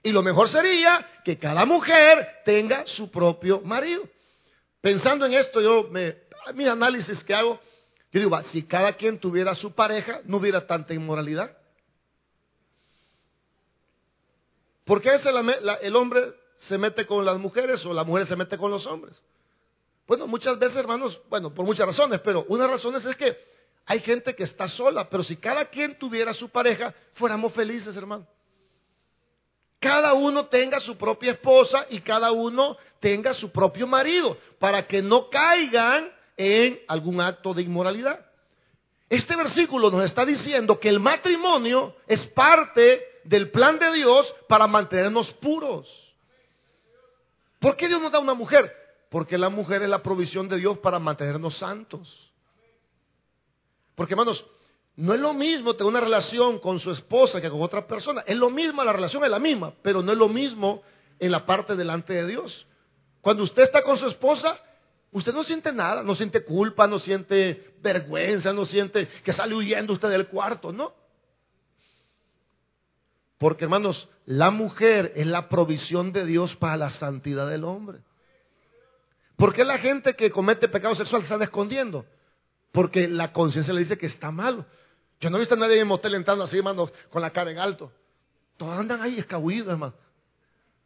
Y 0.03 0.11
lo 0.11 0.21
mejor 0.21 0.49
sería 0.49 1.21
que 1.23 1.39
cada 1.39 1.65
mujer 1.65 2.41
tenga 2.45 2.85
su 2.85 3.09
propio 3.09 3.61
marido. 3.61 4.03
Pensando 4.81 5.25
en 5.25 5.33
esto, 5.33 5.61
yo 5.61 5.87
me, 5.89 6.17
mi 6.53 6.67
análisis 6.67 7.23
que 7.23 7.33
hago, 7.33 7.59
yo 8.11 8.19
digo, 8.19 8.41
si 8.43 8.63
cada 8.63 8.93
quien 8.93 9.17
tuviera 9.17 9.55
su 9.55 9.71
pareja, 9.71 10.19
no 10.25 10.37
hubiera 10.37 10.67
tanta 10.67 10.93
inmoralidad. 10.93 11.57
¿Por 14.83 15.01
qué 15.01 15.11
el 15.81 15.95
hombre 15.95 16.21
se 16.57 16.77
mete 16.77 17.05
con 17.05 17.23
las 17.23 17.37
mujeres 17.39 17.85
o 17.85 17.93
la 17.93 18.03
mujer 18.03 18.27
se 18.27 18.35
mete 18.35 18.57
con 18.57 18.69
los 18.69 18.85
hombres? 18.85 19.21
Bueno, 20.05 20.27
muchas 20.27 20.59
veces, 20.59 20.75
hermanos, 20.75 21.21
bueno, 21.29 21.53
por 21.53 21.65
muchas 21.65 21.87
razones, 21.87 22.19
pero 22.19 22.45
una 22.49 22.67
razones 22.67 23.05
es 23.05 23.15
que 23.15 23.52
hay 23.85 23.99
gente 23.99 24.35
que 24.35 24.43
está 24.43 24.67
sola, 24.67 25.09
pero 25.09 25.23
si 25.23 25.35
cada 25.35 25.65
quien 25.65 25.97
tuviera 25.97 26.33
su 26.33 26.49
pareja, 26.49 26.93
fuéramos 27.13 27.53
felices, 27.53 27.95
hermano. 27.95 28.25
Cada 29.79 30.13
uno 30.13 30.45
tenga 30.45 30.79
su 30.79 30.95
propia 30.95 31.33
esposa 31.33 31.85
y 31.89 31.99
cada 31.99 32.31
uno 32.31 32.77
tenga 33.01 33.33
su 33.33 33.51
propio 33.51 33.85
marido, 33.85 34.37
para 34.57 34.87
que 34.87 35.01
no 35.01 35.29
caigan 35.29 36.09
en 36.37 36.79
algún 36.87 37.19
acto 37.19 37.53
de 37.53 37.63
inmoralidad. 37.63 38.25
Este 39.09 39.35
versículo 39.35 39.91
nos 39.91 40.05
está 40.05 40.25
diciendo 40.25 40.79
que 40.79 40.87
el 40.89 40.99
matrimonio 40.99 41.95
es 42.07 42.25
parte 42.27 43.05
del 43.25 43.51
plan 43.51 43.77
de 43.77 43.91
Dios 43.91 44.33
para 44.47 44.65
mantenernos 44.65 45.31
puros. 45.33 46.15
¿Por 47.59 47.75
qué 47.75 47.87
Dios 47.87 48.01
nos 48.01 48.11
da 48.11 48.19
una 48.19 48.33
mujer? 48.33 48.73
Porque 49.09 49.37
la 49.37 49.49
mujer 49.49 49.83
es 49.83 49.89
la 49.89 50.01
provisión 50.01 50.47
de 50.47 50.57
Dios 50.57 50.77
para 50.79 50.97
mantenernos 50.99 51.57
santos. 51.57 52.32
Porque 53.95 54.13
hermanos, 54.13 54.45
no 54.95 55.13
es 55.13 55.19
lo 55.19 55.33
mismo 55.33 55.73
tener 55.73 55.89
una 55.89 56.01
relación 56.01 56.59
con 56.59 56.79
su 56.79 56.91
esposa 56.91 57.41
que 57.41 57.49
con 57.49 57.61
otra 57.61 57.87
persona. 57.87 58.23
Es 58.27 58.37
lo 58.37 58.49
mismo, 58.49 58.83
la 58.83 58.93
relación 58.93 59.23
es 59.23 59.31
la 59.31 59.39
misma, 59.39 59.73
pero 59.81 60.01
no 60.01 60.11
es 60.11 60.17
lo 60.17 60.29
mismo 60.29 60.83
en 61.19 61.31
la 61.31 61.45
parte 61.45 61.75
delante 61.75 62.13
de 62.13 62.27
Dios. 62.27 62.67
Cuando 63.21 63.43
usted 63.43 63.63
está 63.63 63.81
con 63.83 63.97
su 63.97 64.05
esposa, 64.05 64.59
usted 65.11 65.33
no 65.33 65.43
siente 65.43 65.71
nada, 65.71 66.03
no 66.03 66.13
siente 66.15 66.43
culpa, 66.43 66.85
no 66.87 66.99
siente 66.99 67.73
vergüenza, 67.81 68.53
no 68.53 68.65
siente 68.65 69.07
que 69.23 69.33
sale 69.33 69.55
huyendo 69.55 69.93
usted 69.93 70.09
del 70.09 70.27
cuarto, 70.27 70.71
no. 70.71 70.93
Porque 73.37 73.65
hermanos, 73.65 74.09
la 74.25 74.51
mujer 74.51 75.13
es 75.15 75.27
la 75.27 75.49
provisión 75.49 76.13
de 76.13 76.25
Dios 76.25 76.55
para 76.55 76.77
la 76.77 76.89
santidad 76.89 77.49
del 77.49 77.63
hombre. 77.63 77.99
¿Por 79.35 79.53
qué 79.53 79.65
la 79.65 79.77
gente 79.79 80.15
que 80.15 80.31
comete 80.31 80.67
pecado 80.67 80.95
sexual 80.95 81.25
se 81.25 81.33
está 81.33 81.43
escondiendo? 81.43 82.05
Porque 82.73 83.07
la 83.07 83.31
conciencia 83.31 83.71
le 83.71 83.81
dice 83.81 83.99
que 83.99 84.07
está 84.07 84.31
malo. 84.31 84.65
Yo 85.21 85.29
no 85.29 85.37
he 85.37 85.39
visto 85.39 85.53
a 85.53 85.57
nadie 85.57 85.75
en 85.75 85.81
el 85.81 85.85
motel 85.85 86.15
entrando 86.15 86.43
así, 86.43 86.57
hermano, 86.57 86.91
con 87.11 87.21
la 87.21 87.29
cara 87.29 87.51
en 87.51 87.59
alto. 87.59 87.91
Todos 88.57 88.77
andan 88.77 88.99
ahí 88.99 89.19
escabullidos, 89.19 89.69
hermano. 89.69 89.93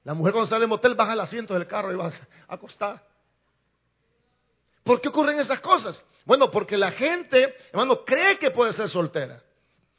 La 0.04 0.14
mujer 0.14 0.34
cuando 0.34 0.50
sale 0.50 0.60
del 0.60 0.70
motel 0.70 0.96
baja 0.96 1.14
el 1.14 1.20
asiento 1.22 1.54
del 1.54 1.66
carro 1.66 1.94
y 1.94 1.96
va 1.96 2.08
a 2.08 2.54
acostar. 2.54 3.02
¿Por 4.84 5.00
qué 5.00 5.08
ocurren 5.08 5.40
esas 5.40 5.62
cosas? 5.62 6.04
Bueno, 6.26 6.52
porque 6.52 6.76
la 6.76 6.92
gente, 6.92 7.56
hermano, 7.72 8.04
cree 8.04 8.38
que 8.38 8.52
puede 8.52 8.74
ser 8.74 8.90
soltera. 8.90 9.42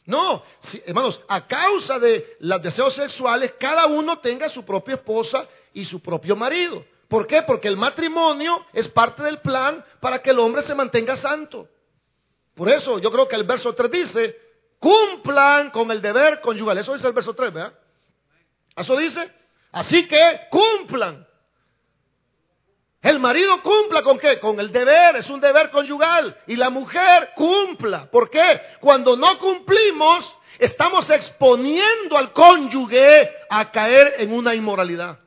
No, 0.05 0.43
hermanos, 0.85 1.23
a 1.27 1.47
causa 1.47 1.99
de 1.99 2.37
los 2.41 2.63
deseos 2.63 2.95
sexuales, 2.95 3.55
cada 3.59 3.87
uno 3.87 4.19
tenga 4.19 4.51
su 4.51 4.63
propia 4.63 4.97
esposa 4.97 5.49
y 5.73 5.87
su 5.87 6.01
propio 6.01 6.37
marido. 6.37 6.85
¿Por 7.09 7.27
qué? 7.27 7.43
Porque 7.43 7.69
el 7.69 7.79
matrimonio 7.79 8.67
es 8.75 8.89
parte 8.89 9.23
del 9.23 9.39
plan 9.41 9.83
para 10.01 10.21
que 10.21 10.31
el 10.31 10.39
hombre 10.39 10.61
se 10.63 10.75
mantenga 10.75 11.17
santo. 11.17 11.67
Por 12.59 12.69
eso 12.69 12.99
yo 12.99 13.13
creo 13.13 13.29
que 13.29 13.37
el 13.37 13.45
verso 13.45 13.73
3 13.73 13.89
dice, 13.89 14.37
cumplan 14.81 15.71
con 15.71 15.93
el 15.93 16.03
deber 16.03 16.41
conyugal. 16.41 16.77
Eso 16.77 16.93
dice 16.93 17.07
el 17.07 17.13
verso 17.13 17.33
3, 17.33 17.53
¿verdad? 17.53 17.73
Eso 18.77 18.97
dice. 18.97 19.33
Así 19.71 20.09
que 20.09 20.41
cumplan. 20.51 21.25
El 23.01 23.21
marido 23.21 23.63
cumpla 23.63 24.03
con 24.03 24.19
qué? 24.19 24.41
Con 24.41 24.59
el 24.59 24.73
deber, 24.73 25.15
es 25.15 25.31
un 25.31 25.41
deber 25.41 25.71
conyugal. 25.71 26.37
Y 26.49 26.57
la 26.57 26.69
mujer 26.69 27.31
cumpla. 27.37 28.11
¿Por 28.11 28.29
qué? 28.29 28.61
Cuando 28.81 29.17
no 29.17 29.39
cumplimos, 29.39 30.37
estamos 30.59 31.09
exponiendo 31.11 32.19
al 32.19 32.33
cónyuge 32.33 33.31
a 33.51 33.71
caer 33.71 34.15
en 34.19 34.33
una 34.33 34.53
inmoralidad. 34.53 35.21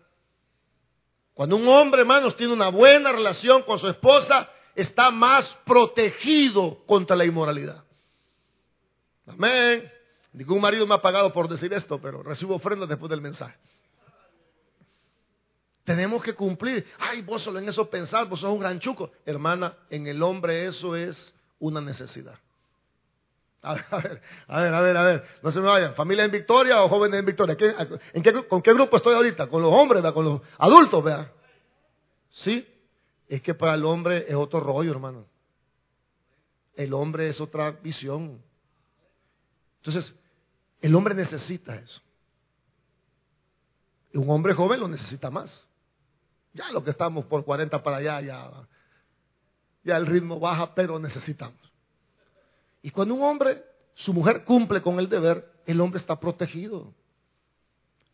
Cuando 1.33 1.55
un 1.55 1.65
hombre, 1.69 2.01
hermanos, 2.01 2.35
tiene 2.35 2.51
una 2.51 2.67
buena 2.67 3.13
relación 3.13 3.63
con 3.63 3.79
su 3.79 3.87
esposa, 3.87 4.49
está 4.81 5.11
más 5.11 5.57
protegido 5.65 6.83
contra 6.85 7.15
la 7.15 7.25
inmoralidad. 7.25 7.83
Amén. 9.25 9.91
Ningún 10.33 10.61
marido 10.61 10.87
me 10.87 10.95
ha 10.95 11.01
pagado 11.01 11.31
por 11.33 11.47
decir 11.47 11.73
esto, 11.73 11.99
pero 11.99 12.23
recibo 12.23 12.55
ofrendas 12.55 12.89
después 12.89 13.09
del 13.09 13.21
mensaje. 13.21 13.57
Tenemos 15.83 16.23
que 16.23 16.33
cumplir. 16.33 16.87
Ay, 16.99 17.21
vos 17.21 17.41
solo 17.41 17.59
en 17.59 17.67
eso 17.67 17.89
pensás, 17.89 18.29
vos 18.29 18.39
sos 18.39 18.51
un 18.51 18.59
gran 18.59 18.79
chuco. 18.79 19.11
Hermana, 19.25 19.75
en 19.89 20.07
el 20.07 20.21
hombre 20.21 20.65
eso 20.65 20.95
es 20.95 21.35
una 21.59 21.81
necesidad. 21.81 22.37
A 23.63 23.75
ver, 23.75 23.85
a 24.47 24.59
ver, 24.59 24.73
a 24.73 24.81
ver, 24.81 24.97
a 24.97 25.03
ver, 25.03 25.23
no 25.43 25.51
se 25.51 25.59
me 25.59 25.67
vayan. 25.67 25.93
¿Familia 25.93 26.25
en 26.25 26.31
Victoria 26.31 26.83
o 26.83 26.89
jóvenes 26.89 27.19
en 27.19 27.25
Victoria? 27.25 27.55
¿Con 28.47 28.61
qué 28.61 28.73
grupo 28.73 28.97
estoy 28.97 29.13
ahorita? 29.13 29.47
¿Con 29.47 29.61
los 29.61 29.71
hombres, 29.71 30.03
con 30.13 30.25
los 30.25 30.41
adultos, 30.57 31.03
vea? 31.03 31.31
Sí, 32.29 32.67
es 33.31 33.41
que 33.41 33.53
para 33.53 33.75
el 33.75 33.85
hombre 33.85 34.25
es 34.27 34.35
otro 34.35 34.59
rollo, 34.59 34.91
hermano. 34.91 35.25
El 36.75 36.93
hombre 36.93 37.29
es 37.29 37.39
otra 37.39 37.71
visión. 37.71 38.41
Entonces, 39.77 40.13
el 40.81 40.93
hombre 40.93 41.15
necesita 41.15 41.75
eso. 41.75 42.01
Y 44.11 44.17
un 44.17 44.29
hombre 44.29 44.53
joven 44.53 44.81
lo 44.81 44.89
necesita 44.89 45.29
más. 45.29 45.65
Ya 46.51 46.73
lo 46.73 46.83
que 46.83 46.89
estamos 46.89 47.23
por 47.23 47.45
40 47.45 47.81
para 47.81 47.97
allá, 47.97 48.19
ya, 48.19 48.67
ya 49.85 49.95
el 49.95 50.07
ritmo 50.07 50.37
baja, 50.37 50.75
pero 50.75 50.99
necesitamos. 50.99 51.71
Y 52.81 52.89
cuando 52.89 53.15
un 53.15 53.23
hombre, 53.23 53.63
su 53.93 54.13
mujer 54.13 54.43
cumple 54.43 54.81
con 54.81 54.99
el 54.99 55.07
deber, 55.07 55.49
el 55.65 55.79
hombre 55.79 56.01
está 56.01 56.19
protegido. 56.19 56.93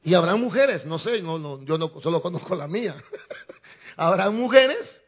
Y 0.03 0.13
habrá 0.13 0.36
mujeres, 0.36 0.86
no 0.86 1.00
sé, 1.00 1.24
no, 1.24 1.39
no, 1.39 1.63
yo 1.63 1.79
no 1.79 1.89
solo 2.01 2.21
conozco 2.21 2.53
la 2.53 2.67
mía. 2.67 3.03
habrá 3.97 4.29
mujeres 4.29 5.01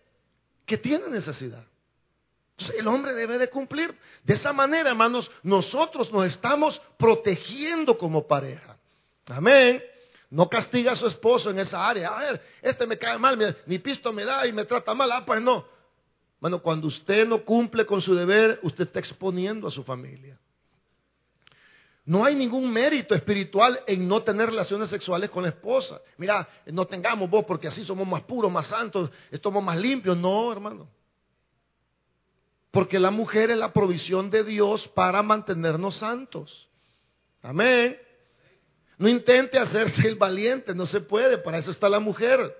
que 0.69 0.77
tienen 0.77 1.11
necesidad. 1.11 1.63
Entonces 2.51 2.79
el 2.79 2.87
hombre 2.87 3.15
debe 3.15 3.39
de 3.39 3.49
cumplir. 3.49 3.97
De 4.23 4.35
esa 4.35 4.53
manera, 4.53 4.91
hermanos, 4.91 5.31
nosotros 5.41 6.11
nos 6.11 6.27
estamos 6.27 6.79
protegiendo 6.95 7.97
como 7.97 8.27
pareja. 8.27 8.77
Amén. 9.25 9.83
No 10.29 10.47
castiga 10.47 10.91
a 10.91 10.95
su 10.95 11.07
esposo 11.07 11.49
en 11.49 11.57
esa 11.57 11.87
área. 11.89 12.09
A 12.09 12.19
ver, 12.19 12.41
este 12.61 12.85
me 12.85 12.99
cae 12.99 13.17
mal, 13.17 13.57
mi, 13.65 13.79
pisto 13.79 14.13
me 14.13 14.25
da 14.25 14.45
y 14.45 14.53
me 14.53 14.63
trata 14.63 14.93
mal. 14.93 15.11
Ah, 15.11 15.25
pues 15.25 15.41
no. 15.41 15.65
Bueno, 16.39 16.61
cuando 16.61 16.85
usted 16.85 17.27
no 17.27 17.43
cumple 17.43 17.83
con 17.87 17.99
su 17.99 18.13
deber, 18.13 18.59
usted 18.61 18.83
está 18.83 18.99
exponiendo 18.99 19.67
a 19.67 19.71
su 19.71 19.83
familia. 19.83 20.37
No 22.09 22.25
hay 22.25 22.33
ningún 22.33 22.73
mérito 22.73 23.13
espiritual 23.13 23.83
en 23.85 24.07
no 24.07 24.23
tener 24.23 24.49
relaciones 24.49 24.89
sexuales 24.89 25.29
con 25.29 25.43
la 25.43 25.49
esposa. 25.49 26.01
Mira, 26.17 26.49
no 26.65 26.87
tengamos 26.87 27.29
vos 27.29 27.45
porque 27.45 27.67
así 27.67 27.85
somos 27.85 28.07
más 28.07 28.23
puros, 28.23 28.51
más 28.51 28.65
santos, 28.65 29.11
somos 29.43 29.63
más 29.63 29.77
limpios. 29.77 30.17
No, 30.17 30.51
hermano. 30.51 30.89
Porque 32.71 32.97
la 32.97 33.11
mujer 33.11 33.51
es 33.51 33.57
la 33.57 33.71
provisión 33.71 34.31
de 34.31 34.43
Dios 34.43 34.87
para 34.87 35.21
mantenernos 35.21 35.97
santos. 35.97 36.67
Amén. 37.43 38.01
No 38.97 39.07
intente 39.07 39.59
hacerse 39.59 40.07
el 40.07 40.15
valiente, 40.15 40.73
no 40.73 40.87
se 40.87 41.01
puede, 41.01 41.37
para 41.37 41.59
eso 41.59 41.69
está 41.69 41.87
la 41.89 41.99
mujer. 41.99 42.57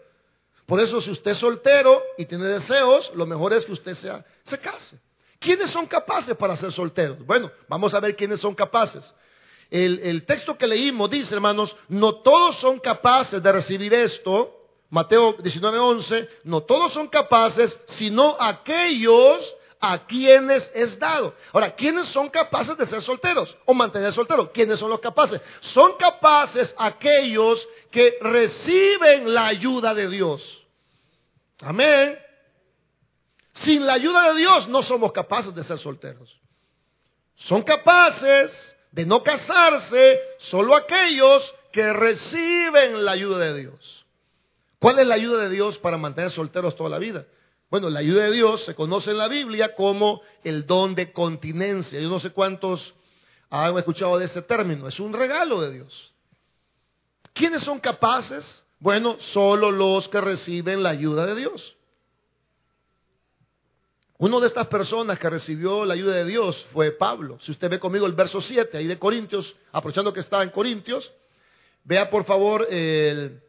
Por 0.68 0.80
eso 0.80 1.02
si 1.02 1.10
usted 1.10 1.32
es 1.32 1.38
soltero 1.40 2.04
y 2.20 2.26
tiene 2.26 2.46
deseos, 2.46 3.12
lo 3.16 3.26
mejor 3.26 3.54
es 3.54 3.66
que 3.66 3.72
usted 3.72 3.96
sea, 3.96 4.24
se 4.44 4.60
case. 4.60 5.00
¿Quiénes 5.40 5.72
son 5.72 5.88
capaces 5.88 6.38
para 6.38 6.56
ser 6.56 6.72
solteros? 6.72 7.26
Bueno, 7.26 7.52
vamos 7.68 7.96
a 7.96 8.00
ver 8.00 8.16
quiénes 8.16 8.40
son 8.40 8.54
capaces. 8.54 9.16
El, 9.70 10.00
el 10.00 10.26
texto 10.26 10.58
que 10.58 10.68
leímos 10.68 11.10
dice, 11.10 11.36
hermanos, 11.36 11.76
no 11.88 12.16
todos 12.16 12.58
son 12.58 12.80
capaces 12.80 13.42
de 13.42 13.52
recibir 13.52 13.94
esto. 13.94 14.56
Mateo 14.90 15.38
19:11, 15.38 16.28
no 16.46 16.62
todos 16.62 16.94
son 16.94 17.08
capaces, 17.08 17.80
sino 17.86 18.36
aquellos 18.40 19.56
a 19.80 20.06
quienes 20.06 20.70
es 20.74 21.00
dado. 21.00 21.34
Ahora, 21.54 21.76
¿quiénes 21.76 22.08
son 22.10 22.30
capaces 22.30 22.78
de 22.78 22.86
ser 22.86 23.02
solteros 23.02 23.56
o 23.66 23.74
mantener 23.74 24.12
solteros? 24.12 24.50
¿Quiénes 24.50 24.80
son 24.80 24.90
los 24.90 25.00
capaces? 25.00 25.40
Son 25.62 25.94
capaces 25.94 26.74
aquellos 26.78 27.68
que 27.92 28.18
reciben 28.22 29.34
la 29.34 29.48
ayuda 29.48 29.94
de 29.94 30.10
Dios. 30.10 30.66
Amén. 31.62 32.20
Sin 33.54 33.86
la 33.86 33.94
ayuda 33.94 34.34
de 34.34 34.40
Dios 34.40 34.68
no 34.68 34.84
somos 34.84 35.12
capaces 35.12 35.54
de 35.54 35.64
ser 35.64 35.78
solteros. 35.80 36.40
Son 37.36 37.62
capaces 37.62 38.76
de 38.92 39.06
no 39.06 39.24
casarse 39.24 40.20
solo 40.40 40.76
aquellos 40.76 41.54
que 41.72 41.94
reciben 41.94 43.06
la 43.06 43.12
ayuda 43.12 43.40
de 43.40 43.60
Dios. 43.60 44.06
¿Cuál 44.80 45.00
es 45.00 45.08
la 45.08 45.16
ayuda 45.16 45.44
de 45.44 45.50
Dios 45.50 45.78
para 45.78 45.98
mantener 45.98 46.32
solteros 46.32 46.76
toda 46.76 46.90
la 46.90 47.00
vida? 47.00 47.26
Bueno, 47.70 47.90
la 47.90 48.00
ayuda 48.00 48.24
de 48.24 48.32
Dios 48.32 48.66
se 48.66 48.74
conoce 48.74 49.12
en 49.12 49.18
la 49.18 49.28
Biblia 49.28 49.76
como 49.76 50.22
el 50.44 50.66
don 50.66 50.96
de 50.96 51.12
continencia. 51.12 52.00
Yo 52.00 52.10
no 52.10 52.20
sé 52.20 52.32
cuántos 52.32 52.96
han 53.50 53.78
escuchado 53.78 54.18
de 54.18 54.26
ese 54.26 54.42
término. 54.42 54.88
Es 54.88 55.00
un 55.00 55.14
regalo 55.14 55.62
de 55.62 55.74
Dios. 55.74 56.14
¿Quiénes 57.34 57.62
son 57.62 57.80
capaces? 57.80 58.64
Bueno, 58.80 59.18
solo 59.20 59.72
los 59.72 60.10
que 60.10 60.22
reciben 60.22 60.82
la 60.82 60.90
ayuda 60.90 61.26
de 61.28 61.36
Dios. 61.36 61.76
Uno 64.20 64.42
de 64.42 64.48
estas 64.48 64.68
personas 64.68 65.18
que 65.18 65.30
recibió 65.30 65.86
la 65.86 65.94
ayuda 65.94 66.14
de 66.14 66.26
Dios 66.26 66.68
fue 66.74 66.92
Pablo. 66.92 67.40
Si 67.40 67.52
usted 67.52 67.70
ve 67.70 67.80
conmigo 67.80 68.06
el 68.06 68.12
verso 68.12 68.42
7 68.42 68.78
ahí 68.78 68.86
de 68.86 69.00
Corintios, 69.00 69.56
aprovechando 69.72 70.12
que 70.12 70.20
está 70.20 70.44
en 70.44 70.50
Corintios, 70.50 71.14
vea 71.86 72.10
por 72.10 72.26
favor 72.26 72.68
el 72.70 73.42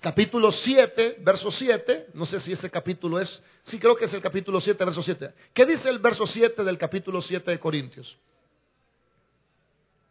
capítulo 0.00 0.50
7, 0.50 1.18
verso 1.20 1.50
7. 1.50 2.06
No 2.14 2.24
sé 2.24 2.40
si 2.40 2.52
ese 2.52 2.70
capítulo 2.70 3.20
es, 3.20 3.42
sí 3.64 3.78
creo 3.78 3.94
que 3.94 4.06
es 4.06 4.14
el 4.14 4.22
capítulo 4.22 4.62
7, 4.62 4.82
verso 4.82 5.02
7. 5.02 5.30
¿Qué 5.52 5.66
dice 5.66 5.90
el 5.90 5.98
verso 5.98 6.26
7 6.26 6.64
del 6.64 6.78
capítulo 6.78 7.20
7 7.20 7.50
de 7.50 7.60
Corintios? 7.60 8.16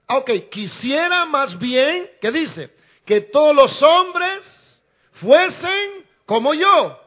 Ah, 0.06 0.18
ok, 0.18 0.30
quisiera 0.52 1.26
más 1.26 1.58
bien, 1.58 2.12
¿qué 2.22 2.32
dice? 2.32 2.70
Que 3.04 3.22
todos 3.22 3.56
los 3.56 3.82
hombres 3.82 4.84
fuesen 5.14 6.06
como 6.28 6.54
yo 6.54 7.03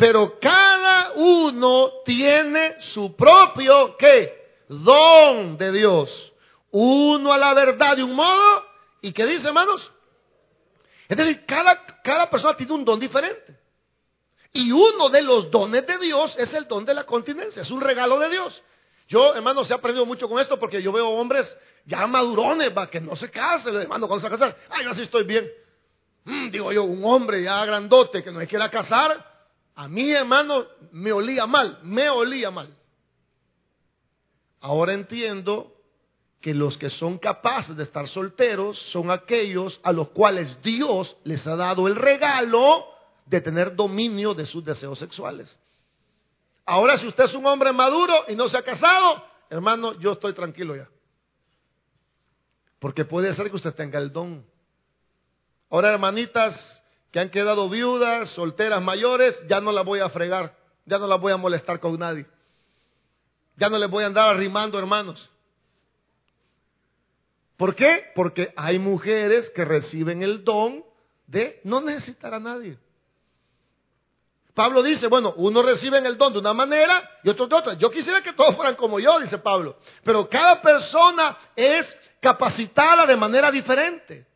pero 0.00 0.40
cada 0.40 1.12
uno 1.16 1.92
tiene 2.06 2.80
su 2.80 3.14
propio, 3.14 3.98
¿qué? 3.98 4.62
Don 4.66 5.58
de 5.58 5.72
Dios. 5.72 6.32
Uno 6.70 7.30
a 7.34 7.36
la 7.36 7.52
verdad 7.52 7.98
de 7.98 8.04
un 8.04 8.14
modo, 8.14 8.64
¿y 9.02 9.12
qué 9.12 9.26
dice, 9.26 9.48
hermanos? 9.48 9.92
Es 11.06 11.18
decir, 11.18 11.44
cada, 11.44 11.84
cada 12.02 12.30
persona 12.30 12.56
tiene 12.56 12.72
un 12.72 12.82
don 12.86 12.98
diferente. 12.98 13.60
Y 14.54 14.72
uno 14.72 15.10
de 15.10 15.20
los 15.20 15.50
dones 15.50 15.86
de 15.86 15.98
Dios 15.98 16.34
es 16.38 16.54
el 16.54 16.66
don 16.66 16.86
de 16.86 16.94
la 16.94 17.04
continencia, 17.04 17.60
es 17.60 17.70
un 17.70 17.82
regalo 17.82 18.18
de 18.20 18.30
Dios. 18.30 18.62
Yo, 19.06 19.34
hermano, 19.34 19.66
se 19.66 19.74
ha 19.74 19.76
aprendido 19.76 20.06
mucho 20.06 20.30
con 20.30 20.40
esto 20.40 20.58
porque 20.58 20.80
yo 20.80 20.92
veo 20.92 21.10
hombres 21.10 21.54
ya 21.84 22.06
madurones, 22.06 22.74
va, 22.74 22.88
que 22.88 23.02
no 23.02 23.16
se 23.16 23.30
casen, 23.30 23.76
hermano, 23.76 24.08
cuando 24.08 24.26
se 24.26 24.30
casar. 24.30 24.56
Ay, 24.70 24.84
yo 24.84 24.92
así 24.92 25.02
estoy 25.02 25.24
bien. 25.24 25.46
Mm, 26.24 26.50
digo 26.50 26.72
yo, 26.72 26.84
un 26.84 27.04
hombre 27.04 27.42
ya 27.42 27.62
grandote 27.66 28.24
que 28.24 28.32
no 28.32 28.40
quiera 28.46 28.70
casar, 28.70 29.29
a 29.80 29.88
mí, 29.88 30.10
hermano, 30.10 30.66
me 30.92 31.10
olía 31.10 31.46
mal, 31.46 31.78
me 31.82 32.10
olía 32.10 32.50
mal. 32.50 32.68
Ahora 34.60 34.92
entiendo 34.92 35.74
que 36.38 36.52
los 36.52 36.76
que 36.76 36.90
son 36.90 37.16
capaces 37.16 37.74
de 37.74 37.84
estar 37.84 38.06
solteros 38.06 38.78
son 38.92 39.10
aquellos 39.10 39.80
a 39.82 39.92
los 39.92 40.08
cuales 40.10 40.62
Dios 40.62 41.16
les 41.24 41.46
ha 41.46 41.56
dado 41.56 41.88
el 41.88 41.96
regalo 41.96 42.88
de 43.24 43.40
tener 43.40 43.74
dominio 43.74 44.34
de 44.34 44.44
sus 44.44 44.62
deseos 44.62 44.98
sexuales. 44.98 45.58
Ahora, 46.66 46.98
si 46.98 47.06
usted 47.06 47.24
es 47.24 47.32
un 47.32 47.46
hombre 47.46 47.72
maduro 47.72 48.12
y 48.28 48.36
no 48.36 48.50
se 48.50 48.58
ha 48.58 48.62
casado, 48.62 49.24
hermano, 49.48 49.98
yo 49.98 50.12
estoy 50.12 50.34
tranquilo 50.34 50.76
ya. 50.76 50.90
Porque 52.80 53.06
puede 53.06 53.34
ser 53.34 53.48
que 53.48 53.56
usted 53.56 53.72
tenga 53.72 53.98
el 53.98 54.12
don. 54.12 54.44
Ahora, 55.70 55.88
hermanitas, 55.88 56.79
que 57.10 57.20
han 57.20 57.30
quedado 57.30 57.68
viudas, 57.68 58.28
solteras 58.30 58.82
mayores, 58.82 59.40
ya 59.48 59.60
no 59.60 59.72
las 59.72 59.84
voy 59.84 60.00
a 60.00 60.08
fregar, 60.08 60.56
ya 60.84 60.98
no 60.98 61.06
las 61.06 61.20
voy 61.20 61.32
a 61.32 61.36
molestar 61.36 61.80
con 61.80 61.98
nadie. 61.98 62.26
Ya 63.56 63.68
no 63.68 63.78
les 63.78 63.90
voy 63.90 64.04
a 64.04 64.06
andar 64.06 64.34
arrimando, 64.34 64.78
hermanos. 64.78 65.30
¿Por 67.56 67.74
qué? 67.74 68.10
Porque 68.14 68.54
hay 68.56 68.78
mujeres 68.78 69.50
que 69.50 69.64
reciben 69.64 70.22
el 70.22 70.44
don 70.44 70.84
de 71.26 71.60
no 71.64 71.80
necesitar 71.80 72.32
a 72.32 72.40
nadie. 72.40 72.78
Pablo 74.54 74.82
dice, 74.82 75.08
bueno, 75.08 75.34
uno 75.36 75.62
recibe 75.62 75.98
el 75.98 76.16
don 76.16 76.32
de 76.32 76.38
una 76.38 76.52
manera 76.52 77.02
y 77.22 77.28
otro 77.28 77.46
de 77.46 77.54
otra. 77.54 77.74
Yo 77.74 77.90
quisiera 77.90 78.22
que 78.22 78.32
todos 78.32 78.56
fueran 78.56 78.76
como 78.76 78.98
yo, 78.98 79.20
dice 79.20 79.38
Pablo. 79.38 79.76
Pero 80.04 80.28
cada 80.28 80.60
persona 80.62 81.36
es 81.54 81.96
capacitada 82.20 83.06
de 83.06 83.16
manera 83.16 83.50
diferente. 83.50 84.26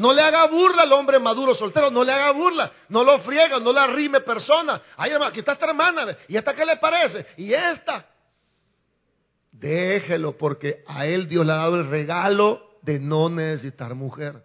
No 0.00 0.14
le 0.14 0.22
haga 0.22 0.46
burla 0.46 0.84
al 0.84 0.92
hombre 0.94 1.18
maduro 1.18 1.54
soltero, 1.54 1.90
no 1.90 2.02
le 2.02 2.10
haga 2.10 2.30
burla, 2.30 2.72
no 2.88 3.04
lo 3.04 3.18
friega, 3.18 3.60
no 3.60 3.70
le 3.70 3.80
arrime 3.80 4.22
persona. 4.22 4.80
Ay, 4.96 5.10
hermano, 5.10 5.28
aquí 5.28 5.40
está 5.40 5.52
esta 5.52 5.66
hermana, 5.66 6.16
¿y 6.26 6.38
esta 6.38 6.54
qué 6.54 6.64
le 6.64 6.78
parece? 6.78 7.26
Y 7.36 7.52
esta. 7.52 8.06
Déjelo, 9.52 10.38
porque 10.38 10.82
a 10.86 11.04
él 11.04 11.28
Dios 11.28 11.44
le 11.44 11.52
ha 11.52 11.56
dado 11.56 11.76
el 11.76 11.90
regalo 11.90 12.78
de 12.80 12.98
no 12.98 13.28
necesitar 13.28 13.94
mujer. 13.94 14.42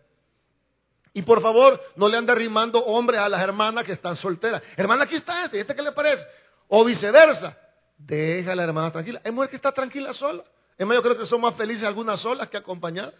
Y 1.13 1.21
por 1.21 1.41
favor, 1.41 1.81
no 1.95 2.09
le 2.09 2.17
ande 2.17 2.33
arrimando 2.33 2.83
hombres 2.83 3.21
a 3.21 3.29
las 3.29 3.39
hermanas 3.39 3.85
que 3.85 3.93
están 3.93 4.17
solteras. 4.17 4.61
Hermana, 4.75 5.05
aquí 5.05 5.15
está 5.15 5.45
este, 5.45 5.55
¿y 5.55 5.59
este 5.61 5.73
qué 5.73 5.83
le 5.83 5.93
parece? 5.93 6.27
O 6.67 6.83
viceversa. 6.83 7.57
Deja 7.97 8.51
a 8.51 8.55
la 8.55 8.65
hermana 8.65 8.91
tranquila. 8.91 9.21
Hay 9.23 9.31
mujer 9.31 9.49
que 9.51 9.55
está 9.55 9.71
tranquila 9.71 10.11
sola. 10.11 10.43
Es 10.77 10.85
más, 10.85 10.97
yo 10.97 11.01
creo 11.01 11.17
que 11.17 11.25
son 11.25 11.39
más 11.39 11.55
felices 11.55 11.85
algunas 11.85 12.19
solas 12.19 12.49
que 12.49 12.57
acompañadas. 12.57 13.13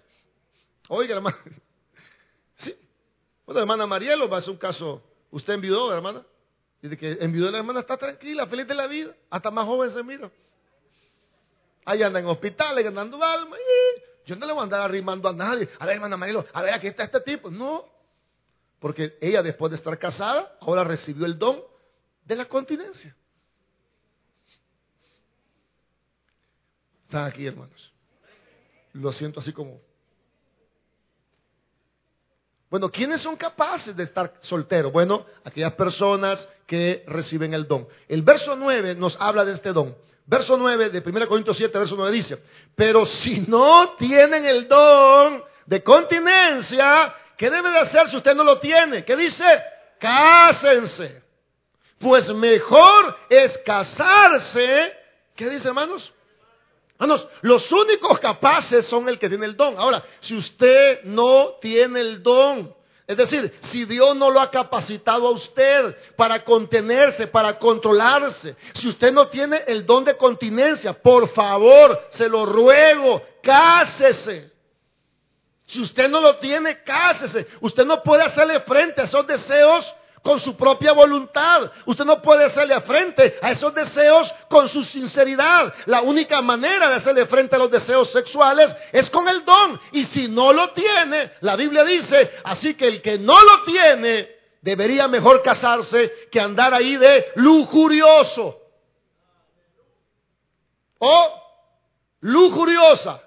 Oiga, 0.90 1.16
hermano. 1.16 1.38
Sí. 2.58 2.76
Bueno, 3.46 3.62
hermana 3.62 3.86
Marielo 3.86 4.28
va 4.30 4.38
a 4.38 4.42
ser 4.42 4.52
un 4.52 4.58
caso. 4.58 5.04
Usted 5.32 5.54
enviudó, 5.54 5.94
hermana. 5.94 6.26
Dice 6.82 6.98
que 6.98 7.18
enviudó 7.20 7.50
la 7.52 7.58
hermana 7.58 7.80
está 7.80 7.98
tranquila, 7.98 8.46
feliz 8.48 8.68
de 8.68 8.76
la 8.76 8.88
vida. 8.88 9.16
Hasta 9.30 9.52
más 9.52 9.66
joven 9.66 9.92
se 9.92 10.04
mira. 10.04 10.32
Ahí 11.84 12.02
anda 12.04 12.20
en 12.20 12.26
hospitales, 12.26 12.84
ganando 12.84 13.24
alma. 13.24 13.56
yo 14.26 14.36
no 14.36 14.46
le 14.46 14.54
voy 14.54 14.62
a 14.62 14.64
andar 14.64 14.82
arrimando 14.82 15.30
a 15.30 15.34
nadie. 15.34 15.70
A 15.80 15.86
ver, 15.86 15.96
hermana 15.96 16.18
Marielo, 16.18 16.46
a 16.54 16.62
ver, 16.62 16.74
aquí 16.74 16.88
está 16.88 17.04
este 17.04 17.22
tipo. 17.22 17.50
No. 17.50 17.86
Porque 18.80 19.18
ella, 19.22 19.42
después 19.42 19.72
de 19.72 19.78
estar 19.78 19.98
casada, 19.98 20.58
ahora 20.62 20.84
recibió 20.84 21.26
el 21.26 21.38
don 21.38 21.62
de 22.24 22.36
la 22.36 22.46
continencia. 22.46 23.16
Están 27.06 27.26
aquí, 27.26 27.46
hermanos. 27.46 27.92
Lo 28.94 29.12
siento 29.12 29.40
así 29.40 29.54
como 29.54 29.82
bueno, 32.76 32.90
¿quiénes 32.90 33.22
son 33.22 33.38
capaces 33.38 33.96
de 33.96 34.04
estar 34.04 34.34
solteros? 34.42 34.92
Bueno, 34.92 35.26
aquellas 35.46 35.76
personas 35.76 36.50
que 36.68 37.06
reciben 37.08 37.54
el 37.54 37.70
don. 37.70 37.88
El 38.10 38.22
verso 38.22 38.58
9 38.58 38.96
nos 38.96 39.16
habla 39.22 39.46
de 39.46 39.54
este 39.54 39.72
don. 39.72 39.96
Verso 40.26 40.58
9 40.58 40.90
de 40.90 41.00
1 41.00 41.26
Corintios 41.30 41.56
7, 41.56 41.80
verso 41.80 41.96
9 41.96 42.12
dice, 42.12 42.38
pero 42.76 43.06
si 43.06 43.40
no 43.48 43.92
tienen 43.92 44.46
el 44.46 44.68
don 44.68 45.42
de 45.66 45.84
continencia, 45.84 47.16
¿qué 47.38 47.50
debe 47.50 47.70
de 47.70 47.80
hacer 47.80 48.10
si 48.10 48.18
usted 48.18 48.36
no 48.36 48.44
lo 48.44 48.60
tiene? 48.60 49.06
¿Qué 49.06 49.16
dice? 49.16 49.46
Cásense. 49.98 51.24
Pues 51.98 52.28
mejor 52.34 53.18
es 53.30 53.58
casarse. 53.60 54.94
¿Qué 55.34 55.50
dice, 55.50 55.70
hermanos? 55.70 56.14
Hermanos, 56.98 57.28
los 57.42 57.70
únicos 57.72 58.20
capaces 58.20 58.86
son 58.86 59.10
el 59.10 59.20
que 59.20 59.28
tiene 59.28 59.46
el 59.46 59.58
don. 59.58 59.78
Ahora, 59.78 60.04
si 60.22 60.36
usted 60.36 61.04
no 61.04 61.56
tiene 61.62 62.00
el 62.00 62.24
don, 62.24 62.74
es 63.06 63.18
decir, 63.18 63.54
si 63.70 63.86
Dios 63.86 64.16
no 64.16 64.30
lo 64.30 64.40
ha 64.40 64.50
capacitado 64.50 65.28
a 65.28 65.32
usted 65.32 65.96
para 66.16 66.44
contenerse, 66.44 67.28
para 67.28 67.60
controlarse, 67.60 68.56
si 68.74 68.88
usted 68.88 69.12
no 69.12 69.28
tiene 69.28 69.64
el 69.68 69.86
don 69.86 70.06
de 70.06 70.16
continencia, 70.16 70.94
por 70.94 71.28
favor, 71.30 72.08
se 72.12 72.30
lo 72.30 72.46
ruego, 72.46 73.22
cásese. 73.44 74.52
Si 75.68 75.82
usted 75.82 76.10
no 76.10 76.22
lo 76.22 76.38
tiene, 76.38 76.82
cásese. 76.84 77.46
Usted 77.60 77.86
no 77.86 78.02
puede 78.04 78.24
hacerle 78.24 78.60
frente 78.62 79.02
a 79.02 79.06
esos 79.06 79.28
deseos 79.28 79.86
con 80.26 80.40
su 80.40 80.58
propia 80.58 80.92
voluntad. 80.92 81.72
Usted 81.86 82.04
no 82.04 82.20
puede 82.20 82.46
hacerle 82.46 82.82
frente 82.82 83.38
a 83.44 83.52
esos 83.52 83.76
deseos 83.76 84.34
con 84.50 84.68
su 84.68 84.84
sinceridad. 84.84 85.72
La 85.86 86.02
única 86.02 86.42
manera 86.42 86.90
de 86.90 86.96
hacerle 86.96 87.28
frente 87.28 87.56
a 87.56 87.60
los 87.60 87.70
deseos 87.70 88.12
sexuales 88.12 88.76
es 88.92 89.08
con 89.12 89.30
el 89.30 89.46
don. 89.46 89.80
Y 89.92 90.04
si 90.06 90.28
no 90.28 90.52
lo 90.52 90.72
tiene, 90.72 91.34
la 91.42 91.56
Biblia 91.56 91.84
dice, 91.84 92.32
así 92.44 92.74
que 92.74 92.88
el 92.88 93.02
que 93.04 93.20
no 93.20 93.40
lo 93.40 93.64
tiene 93.66 94.36
debería 94.62 95.08
mejor 95.08 95.44
casarse 95.44 96.12
que 96.32 96.40
andar 96.40 96.74
ahí 96.74 96.98
de 96.98 97.28
lujurioso. 97.36 98.60
O 100.98 101.44
lujuriosa. 102.22 103.22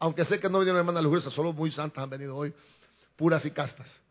Aunque 0.00 0.26
sé 0.26 0.38
que 0.38 0.50
no 0.50 0.58
vinieron 0.58 0.80
hermanas 0.80 1.02
lujuriosas, 1.02 1.32
solo 1.32 1.54
muy 1.54 1.70
santas 1.70 2.04
han 2.04 2.10
venido 2.10 2.36
hoy, 2.36 2.52
puras 3.16 3.42
y 3.46 3.52
castas. 3.52 4.01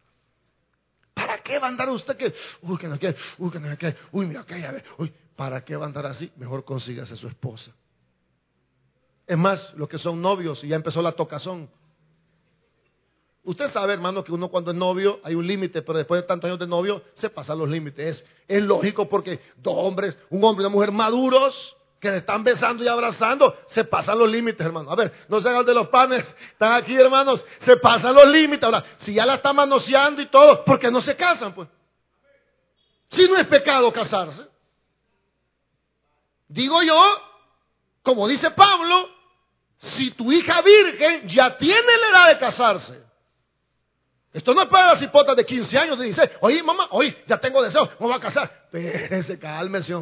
¿Para 1.41 1.43
qué 1.43 1.59
va 1.59 1.65
a 1.65 1.69
andar 1.69 1.89
usted 1.89 2.15
que, 2.15 2.33
uy, 2.61 2.77
que 2.77 2.87
no 2.87 2.99
quiere, 2.99 3.17
uy, 3.39 3.49
que 3.49 3.59
no 3.59 3.75
quiere, 3.75 3.97
uy, 4.11 4.27
mira, 4.27 4.45
que 4.45 4.53
a 4.63 4.71
ver, 4.71 4.83
uy, 4.99 5.11
¿para 5.35 5.65
qué 5.65 5.75
va 5.75 5.85
a 5.85 5.87
andar 5.87 6.05
así? 6.05 6.31
Mejor 6.35 6.63
consígase 6.63 7.15
su 7.17 7.27
esposa. 7.27 7.71
Es 9.25 9.37
más, 9.37 9.73
los 9.73 9.89
que 9.89 9.97
son 9.97 10.21
novios 10.21 10.63
y 10.63 10.67
ya 10.67 10.75
empezó 10.75 11.01
la 11.01 11.13
tocazón. 11.13 11.67
Usted 13.43 13.71
sabe, 13.71 13.93
hermano, 13.93 14.23
que 14.23 14.31
uno 14.31 14.49
cuando 14.49 14.69
es 14.69 14.77
novio 14.77 15.19
hay 15.23 15.33
un 15.33 15.47
límite, 15.47 15.81
pero 15.81 15.97
después 15.97 16.21
de 16.21 16.27
tantos 16.27 16.47
años 16.47 16.59
de 16.59 16.67
novio 16.67 17.03
se 17.15 17.31
pasan 17.31 17.57
los 17.57 17.69
límites. 17.69 18.17
Es, 18.17 18.25
es 18.47 18.61
lógico 18.61 19.09
porque 19.09 19.39
dos 19.57 19.73
hombres, 19.75 20.15
un 20.29 20.43
hombre 20.43 20.63
y 20.63 20.67
una 20.67 20.73
mujer 20.73 20.91
maduros, 20.91 21.75
que 22.01 22.09
le 22.09 22.17
están 22.17 22.43
besando 22.43 22.83
y 22.83 22.87
abrazando, 22.87 23.59
se 23.67 23.85
pasan 23.85 24.17
los 24.17 24.27
límites, 24.27 24.65
hermano. 24.65 24.89
A 24.89 24.95
ver, 24.95 25.13
no 25.29 25.39
se 25.39 25.47
hagan 25.47 25.63
de 25.63 25.75
los 25.75 25.87
panes, 25.89 26.25
están 26.51 26.73
aquí, 26.73 26.95
hermanos, 26.95 27.45
se 27.59 27.77
pasan 27.77 28.15
los 28.15 28.25
límites. 28.25 28.63
Ahora, 28.63 28.83
si 28.97 29.13
ya 29.13 29.23
la 29.23 29.35
están 29.35 29.55
manoseando 29.55 30.19
y 30.19 30.25
todo, 30.25 30.65
¿por 30.65 30.79
qué 30.79 30.89
no 30.89 30.99
se 30.99 31.15
casan, 31.15 31.53
pues? 31.53 31.69
Si 33.11 33.27
no 33.27 33.37
es 33.37 33.45
pecado 33.45 33.93
casarse. 33.93 34.47
Digo 36.47 36.81
yo, 36.81 36.99
como 38.01 38.27
dice 38.27 38.49
Pablo, 38.49 39.07
si 39.77 40.09
tu 40.11 40.31
hija 40.31 40.59
virgen 40.63 41.27
ya 41.27 41.55
tiene 41.55 41.97
la 42.01 42.09
edad 42.09 42.27
de 42.29 42.39
casarse. 42.39 43.03
Esto 44.33 44.55
no 44.55 44.63
es 44.63 44.67
para 44.69 44.93
las 44.93 45.01
hipotas 45.03 45.35
de 45.35 45.45
15 45.45 45.77
años 45.77 45.99
de 45.99 46.05
dice, 46.05 46.31
oye 46.39 46.63
mamá, 46.63 46.87
oye, 46.91 47.23
ya 47.27 47.37
tengo 47.37 47.61
deseo, 47.61 47.85
me 47.99 48.07
voy 48.07 48.15
a 48.15 48.19
casar. 48.19 48.51
Espérese, 48.73 49.37
cálmese. 49.37 49.93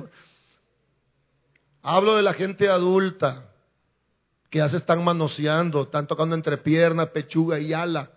Hablo 1.81 2.15
de 2.15 2.23
la 2.23 2.33
gente 2.33 2.69
adulta 2.69 3.45
que 4.49 4.59
ya 4.59 4.69
se 4.69 4.77
están 4.77 5.03
manoseando, 5.03 5.83
están 5.83 6.07
tocando 6.07 6.35
entre 6.35 6.57
piernas, 6.57 7.09
pechuga 7.09 7.59
y 7.59 7.73
ala. 7.73 8.11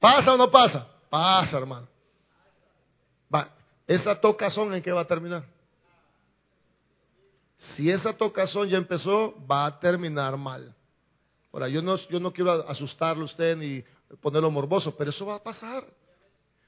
¿Pasa 0.00 0.34
o 0.34 0.36
no 0.36 0.50
pasa? 0.50 0.88
Pasa, 1.10 1.58
hermano. 1.58 1.86
Va, 3.32 3.48
esa 3.86 4.20
tocazón 4.20 4.74
en 4.74 4.82
qué 4.82 4.90
va 4.90 5.02
a 5.02 5.06
terminar. 5.06 5.44
Si 7.56 7.90
esa 7.90 8.12
tocazón 8.12 8.68
ya 8.68 8.78
empezó, 8.78 9.34
va 9.46 9.66
a 9.66 9.78
terminar 9.78 10.36
mal. 10.36 10.74
Ahora, 11.52 11.68
yo 11.68 11.82
no, 11.82 11.96
yo 11.96 12.18
no 12.18 12.32
quiero 12.32 12.50
asustarlo 12.68 13.22
a 13.22 13.26
usted 13.26 13.56
ni 13.56 13.84
ponerlo 14.20 14.50
morboso, 14.50 14.96
pero 14.96 15.10
eso 15.10 15.26
va 15.26 15.36
a 15.36 15.42
pasar. 15.42 15.86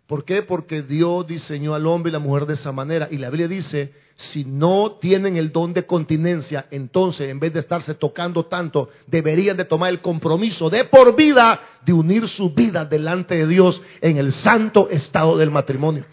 ¿Por 0.07 0.25
qué? 0.25 0.43
Porque 0.43 0.83
Dios 0.83 1.27
diseñó 1.27 1.75
al 1.75 1.87
hombre 1.87 2.11
y 2.11 2.13
la 2.13 2.19
mujer 2.19 2.47
de 2.47 2.55
esa 2.55 2.73
manera. 2.73 3.09
Y 3.11 3.17
la 3.17 3.31
Biblia 3.31 3.49
dice, 3.49 3.95
si 4.17 4.45
no 4.45 4.99
tienen 5.01 5.37
el 5.37 5.51
don 5.51 5.73
de 5.73 5.87
continencia, 5.87 6.67
entonces 6.71 7.31
en 7.31 7.41
vez 7.41 7.55
de 7.55 7.61
estarse 7.61 7.95
tocando 7.95 8.45
tanto, 8.45 8.91
deberían 9.07 9.57
de 9.57 9.65
tomar 9.65 9.91
el 9.91 10.03
compromiso 10.03 10.69
de 10.69 10.85
por 10.85 11.17
vida 11.17 11.61
de 11.85 11.95
unir 11.95 12.29
su 12.29 12.51
vida 12.51 12.85
delante 12.85 13.35
de 13.37 13.47
Dios 13.47 13.81
en 14.03 14.19
el 14.19 14.33
santo 14.33 14.89
estado 14.91 15.39
del 15.39 15.51
matrimonio. 15.51 16.05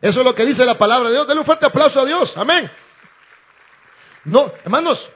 Eso 0.00 0.20
es 0.20 0.26
lo 0.26 0.34
que 0.34 0.46
dice 0.46 0.64
la 0.64 0.78
palabra 0.78 1.08
de 1.08 1.14
Dios. 1.16 1.26
Denle 1.26 1.40
un 1.40 1.46
fuerte 1.46 1.66
aplauso 1.66 2.00
a 2.00 2.04
Dios. 2.04 2.36
Amén. 2.36 2.70
No, 4.24 4.52
hermanos, 4.62 5.10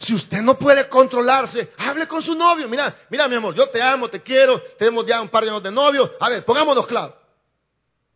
si 0.00 0.14
usted 0.14 0.42
no 0.42 0.58
puede 0.58 0.88
controlarse, 0.88 1.72
hable 1.78 2.08
con 2.08 2.22
su 2.22 2.34
novio. 2.34 2.68
Mira, 2.68 2.92
mira 3.08 3.28
mi 3.28 3.36
amor, 3.36 3.54
yo 3.54 3.68
te 3.68 3.80
amo, 3.80 4.08
te 4.08 4.20
quiero, 4.20 4.60
tenemos 4.76 5.06
ya 5.06 5.22
un 5.22 5.28
par 5.28 5.44
de 5.44 5.50
años 5.50 5.62
de 5.62 5.70
novio. 5.70 6.10
A 6.18 6.28
ver, 6.28 6.44
pongámonos 6.44 6.86
claro. 6.88 7.21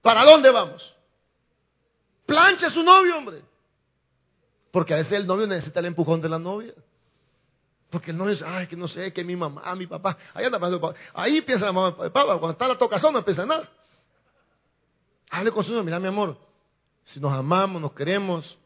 ¿Para 0.07 0.25
dónde 0.25 0.53
vamos? 0.53 0.95
Planche 2.27 2.67
a 2.67 2.71
su 2.71 2.81
novio, 2.85 3.19
hombre. 3.19 3.43
Porque 4.71 4.95
a 4.95 4.99
veces 4.99 5.15
el 5.15 5.27
novio 5.27 5.49
necesita 5.49 5.81
el 5.81 5.87
empujón 5.87 6.21
de 6.21 6.29
la 6.29 6.39
novia. 6.39 6.75
Porque 7.91 8.13
el 8.13 8.17
novio 8.17 8.31
dice, 8.31 8.45
ay, 8.47 8.69
que 8.69 8.77
no 8.77 8.87
sé, 8.87 9.13
que 9.13 9.25
mi 9.25 9.35
mamá, 9.35 9.75
mi 9.75 9.89
papá. 9.89 10.17
Ahí 10.33 10.45
anda 10.45 10.61
Ahí 11.13 11.41
piensa 11.41 11.67
la 11.67 11.73
mamá, 11.73 11.97
papá, 11.97 12.25
cuando 12.25 12.51
está 12.51 12.69
la 12.69 12.79
tocazón 12.79 13.15
no 13.15 13.25
piensa 13.25 13.45
nada. 13.45 13.69
Hable 15.29 15.51
con 15.51 15.65
su 15.65 15.71
novio, 15.73 15.83
mira 15.83 15.99
mi 15.99 16.07
amor, 16.07 16.39
si 17.03 17.19
nos 17.19 17.33
amamos, 17.33 17.83
nos 17.83 17.93
queremos, 17.93 18.57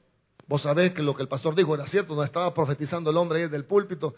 vos 0.46 0.61
sabés 0.61 0.92
que 0.92 1.00
lo 1.00 1.14
que 1.14 1.22
el 1.22 1.29
pastor 1.29 1.55
dijo 1.55 1.74
era 1.74 1.87
cierto, 1.87 2.14
nos 2.14 2.26
estaba 2.26 2.53
profetizando 2.53 3.09
el 3.09 3.16
hombre 3.16 3.44
ahí 3.44 3.48
del 3.48 3.64
púlpito. 3.64 4.14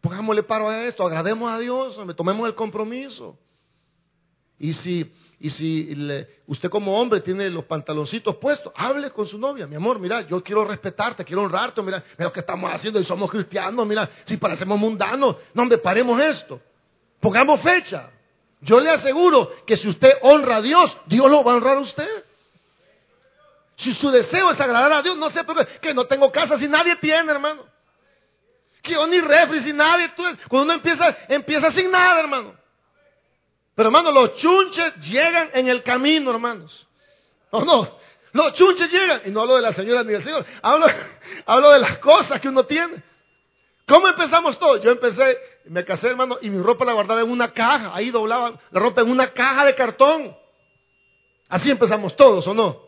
Pongámosle 0.00 0.42
paro 0.42 0.70
a 0.70 0.84
esto, 0.86 1.04
agrademos 1.06 1.52
a 1.52 1.58
Dios, 1.58 2.00
tomemos 2.16 2.48
el 2.48 2.54
compromiso. 2.54 3.38
Y 4.58 4.72
si 4.72 5.12
y 5.38 5.50
si 5.50 6.26
usted 6.46 6.70
como 6.70 6.98
hombre 6.98 7.20
tiene 7.20 7.50
los 7.50 7.64
pantaloncitos 7.64 8.36
puestos, 8.36 8.72
hable 8.74 9.10
con 9.10 9.26
su 9.26 9.38
novia, 9.38 9.66
mi 9.66 9.76
amor, 9.76 9.98
mira, 9.98 10.22
yo 10.22 10.42
quiero 10.42 10.64
respetarte, 10.64 11.24
quiero 11.24 11.42
honrarte, 11.42 11.82
mira, 11.82 12.02
mira 12.16 12.28
lo 12.28 12.32
que 12.32 12.40
estamos 12.40 12.72
haciendo 12.72 12.98
y 12.98 13.04
somos 13.04 13.30
cristianos, 13.30 13.86
mira, 13.86 14.08
si 14.24 14.38
parecemos 14.38 14.78
mundanos, 14.78 15.36
no, 15.52 15.62
hombre, 15.62 15.76
paremos 15.78 16.20
esto, 16.20 16.60
pongamos 17.20 17.60
fecha. 17.60 18.10
Yo 18.62 18.80
le 18.80 18.90
aseguro 18.90 19.52
que 19.66 19.76
si 19.76 19.86
usted 19.88 20.14
honra 20.22 20.56
a 20.56 20.62
Dios, 20.62 20.96
Dios 21.06 21.30
lo 21.30 21.44
va 21.44 21.52
a 21.52 21.56
honrar 21.56 21.76
a 21.76 21.80
usted. 21.80 22.24
Si 23.76 23.92
su 23.92 24.10
deseo 24.10 24.50
es 24.50 24.58
agradar 24.58 24.90
a 24.90 25.02
Dios, 25.02 25.18
no 25.18 25.28
sé 25.28 25.42
que 25.82 25.92
no 25.92 26.06
tengo 26.06 26.32
casa 26.32 26.58
si 26.58 26.66
nadie 26.66 26.96
tiene, 26.96 27.30
hermano. 27.30 27.66
Que 28.80 28.92
yo 28.92 29.06
ni 29.06 29.20
refri 29.20 29.60
si 29.60 29.74
nadie, 29.74 30.10
cuando 30.48 30.62
uno 30.64 30.72
empieza, 30.72 31.14
empieza 31.28 31.70
sin 31.72 31.90
nada, 31.90 32.20
hermano. 32.20 32.54
Pero 33.76 33.90
hermanos, 33.90 34.14
los 34.14 34.36
chunches 34.36 34.96
llegan 34.96 35.50
en 35.52 35.68
el 35.68 35.82
camino, 35.82 36.30
hermanos. 36.30 36.88
No, 37.52 37.62
no. 37.62 37.98
Los 38.32 38.54
chunches 38.54 38.90
llegan. 38.90 39.20
Y 39.26 39.30
no 39.30 39.42
hablo 39.42 39.56
de 39.56 39.62
la 39.62 39.74
señora 39.74 40.02
ni 40.02 40.12
del 40.12 40.24
señor. 40.24 40.46
Hablo, 40.62 40.86
hablo 41.46 41.70
de 41.70 41.80
las 41.80 41.98
cosas 41.98 42.40
que 42.40 42.48
uno 42.48 42.64
tiene. 42.64 43.02
¿Cómo 43.86 44.08
empezamos 44.08 44.58
todo? 44.58 44.78
Yo 44.78 44.90
empecé, 44.90 45.38
me 45.66 45.84
casé, 45.84 46.08
hermano, 46.08 46.38
y 46.40 46.48
mi 46.48 46.60
ropa 46.60 46.86
la 46.86 46.94
guardaba 46.94 47.20
en 47.20 47.30
una 47.30 47.52
caja. 47.52 47.94
Ahí 47.94 48.10
doblaba 48.10 48.58
la 48.70 48.80
ropa 48.80 49.02
en 49.02 49.10
una 49.10 49.32
caja 49.34 49.66
de 49.66 49.74
cartón. 49.74 50.34
Así 51.50 51.70
empezamos 51.70 52.16
todos, 52.16 52.46
¿o 52.48 52.54
no? 52.54 52.82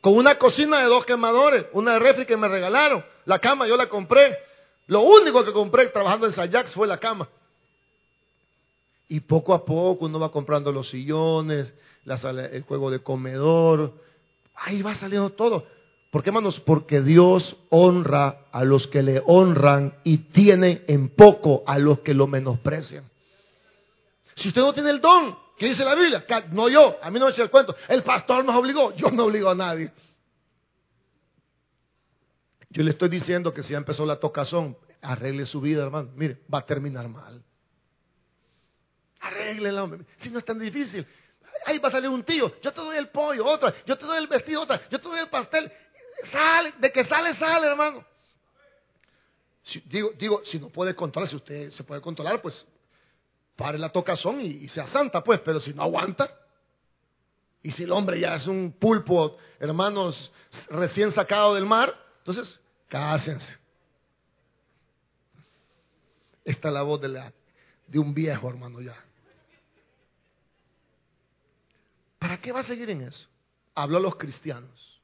Con 0.00 0.16
una 0.16 0.36
cocina 0.36 0.78
de 0.78 0.84
dos 0.84 1.04
quemadores, 1.04 1.66
una 1.72 1.94
de 1.94 1.98
refri 1.98 2.24
que 2.24 2.36
me 2.36 2.46
regalaron. 2.46 3.04
La 3.24 3.40
cama 3.40 3.66
yo 3.66 3.76
la 3.76 3.88
compré. 3.88 4.38
Lo 4.86 5.00
único 5.00 5.44
que 5.44 5.52
compré 5.52 5.88
trabajando 5.88 6.26
en 6.26 6.32
Sayax 6.32 6.72
fue 6.72 6.86
la 6.86 6.98
cama. 6.98 7.28
Y 9.10 9.18
poco 9.18 9.54
a 9.54 9.64
poco 9.64 10.06
uno 10.06 10.20
va 10.20 10.30
comprando 10.30 10.70
los 10.70 10.88
sillones, 10.88 11.74
el 12.06 12.62
juego 12.62 12.92
de 12.92 13.00
comedor. 13.00 13.92
Ahí 14.54 14.82
va 14.82 14.94
saliendo 14.94 15.30
todo. 15.30 15.66
¿Por 16.12 16.22
qué, 16.22 16.30
hermanos? 16.30 16.60
Porque 16.60 17.00
Dios 17.02 17.56
honra 17.70 18.46
a 18.52 18.62
los 18.62 18.86
que 18.86 19.02
le 19.02 19.20
honran 19.26 19.98
y 20.04 20.18
tiene 20.18 20.84
en 20.86 21.08
poco 21.08 21.64
a 21.66 21.76
los 21.78 21.98
que 22.00 22.14
lo 22.14 22.28
menosprecian. 22.28 23.02
Si 24.36 24.46
usted 24.46 24.60
no 24.60 24.72
tiene 24.72 24.90
el 24.90 25.00
don, 25.00 25.36
¿qué 25.58 25.66
dice 25.66 25.84
la 25.84 25.96
Biblia? 25.96 26.24
No 26.52 26.68
yo, 26.68 26.96
a 27.02 27.10
mí 27.10 27.18
no 27.18 27.26
me 27.26 27.32
echa 27.32 27.42
el 27.42 27.50
cuento. 27.50 27.74
El 27.88 28.04
pastor 28.04 28.44
nos 28.44 28.54
obligó, 28.54 28.94
yo 28.94 29.10
no 29.10 29.24
obligo 29.24 29.50
a 29.50 29.56
nadie. 29.56 29.90
Yo 32.68 32.84
le 32.84 32.90
estoy 32.90 33.08
diciendo 33.08 33.52
que 33.52 33.64
si 33.64 33.72
ya 33.72 33.78
empezó 33.78 34.06
la 34.06 34.20
tocazón, 34.20 34.78
arregle 35.02 35.46
su 35.46 35.60
vida, 35.60 35.82
hermano. 35.82 36.10
Mire, 36.14 36.42
va 36.52 36.58
a 36.58 36.66
terminar 36.66 37.08
mal. 37.08 37.42
Arréglenla, 39.30 39.84
hombre. 39.84 40.04
Si 40.18 40.30
no 40.30 40.38
es 40.38 40.44
tan 40.44 40.58
difícil. 40.58 41.06
Ahí 41.66 41.78
va 41.78 41.88
a 41.88 41.92
salir 41.92 42.08
un 42.08 42.22
tío. 42.24 42.52
Yo 42.60 42.72
te 42.72 42.80
doy 42.80 42.96
el 42.96 43.08
pollo, 43.08 43.46
otra. 43.46 43.74
Yo 43.86 43.96
te 43.96 44.06
doy 44.06 44.18
el 44.18 44.26
vestido, 44.26 44.62
otra. 44.62 44.80
Yo 44.90 45.00
te 45.00 45.08
doy 45.08 45.20
el 45.20 45.28
pastel. 45.28 45.70
Sale, 46.30 46.74
de 46.78 46.92
que 46.92 47.04
sale, 47.04 47.34
sale, 47.34 47.66
hermano. 47.66 48.04
digo, 49.86 50.10
digo, 50.18 50.42
si 50.44 50.58
no 50.58 50.68
puede 50.68 50.94
controlar, 50.94 51.28
si 51.28 51.36
usted 51.36 51.70
se 51.70 51.84
puede 51.84 52.00
controlar, 52.00 52.40
pues 52.42 52.66
pare 53.56 53.78
la 53.78 53.90
tocazón 53.90 54.40
y, 54.40 54.46
y 54.46 54.68
sea 54.68 54.86
santa, 54.86 55.22
pues. 55.22 55.40
Pero 55.40 55.60
si 55.60 55.72
no 55.72 55.82
aguanta. 55.82 56.36
Y 57.62 57.70
si 57.72 57.84
el 57.84 57.92
hombre 57.92 58.18
ya 58.18 58.34
es 58.34 58.46
un 58.46 58.72
pulpo, 58.72 59.36
hermanos, 59.58 60.32
recién 60.70 61.12
sacado 61.12 61.54
del 61.54 61.66
mar, 61.66 61.94
entonces 62.18 62.58
cásense. 62.88 63.54
Esta 66.42 66.68
es 66.68 66.74
la 66.74 66.82
voz 66.82 67.00
de, 67.02 67.08
la, 67.08 67.32
de 67.86 67.98
un 67.98 68.14
viejo, 68.14 68.48
hermano, 68.48 68.80
ya. 68.80 68.96
¿Para 72.20 72.38
qué 72.38 72.52
va 72.52 72.60
a 72.60 72.64
seguir 72.64 72.90
en 72.90 73.00
eso? 73.00 73.26
Hablo 73.74 73.96
a 73.96 74.00
los 74.00 74.16
cristianos. 74.16 75.00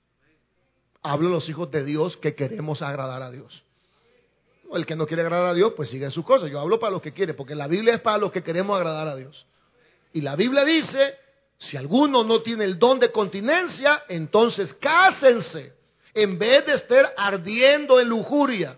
Hablo 1.02 1.28
a 1.28 1.30
los 1.30 1.48
hijos 1.48 1.70
de 1.70 1.82
Dios 1.82 2.16
que 2.18 2.34
queremos 2.34 2.82
agradar 2.82 3.22
a 3.22 3.30
Dios. 3.30 3.64
El 4.72 4.84
que 4.84 4.96
no 4.96 5.06
quiere 5.06 5.22
agradar 5.22 5.46
a 5.46 5.54
Dios, 5.54 5.72
pues 5.74 5.88
sigue 5.88 6.10
sus 6.10 6.24
cosas. 6.24 6.50
Yo 6.50 6.60
hablo 6.60 6.78
para 6.78 6.92
los 6.92 7.00
que 7.00 7.12
quiere, 7.12 7.32
porque 7.32 7.54
la 7.54 7.68
Biblia 7.68 7.94
es 7.94 8.00
para 8.00 8.18
los 8.18 8.30
que 8.30 8.42
queremos 8.42 8.76
agradar 8.76 9.08
a 9.08 9.16
Dios. 9.16 9.46
Y 10.12 10.20
la 10.20 10.36
Biblia 10.36 10.64
dice, 10.64 11.18
si 11.56 11.78
alguno 11.78 12.22
no 12.22 12.42
tiene 12.42 12.64
el 12.64 12.78
don 12.78 12.98
de 12.98 13.10
continencia, 13.10 14.04
entonces 14.08 14.74
cásense, 14.74 15.74
en 16.12 16.38
vez 16.38 16.66
de 16.66 16.74
estar 16.74 17.14
ardiendo 17.16 17.98
en 17.98 18.08
lujuria. 18.08 18.76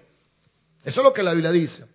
Eso 0.84 1.00
es 1.00 1.04
lo 1.04 1.12
que 1.12 1.24
la 1.24 1.32
Biblia 1.32 1.50
dice. 1.50 1.86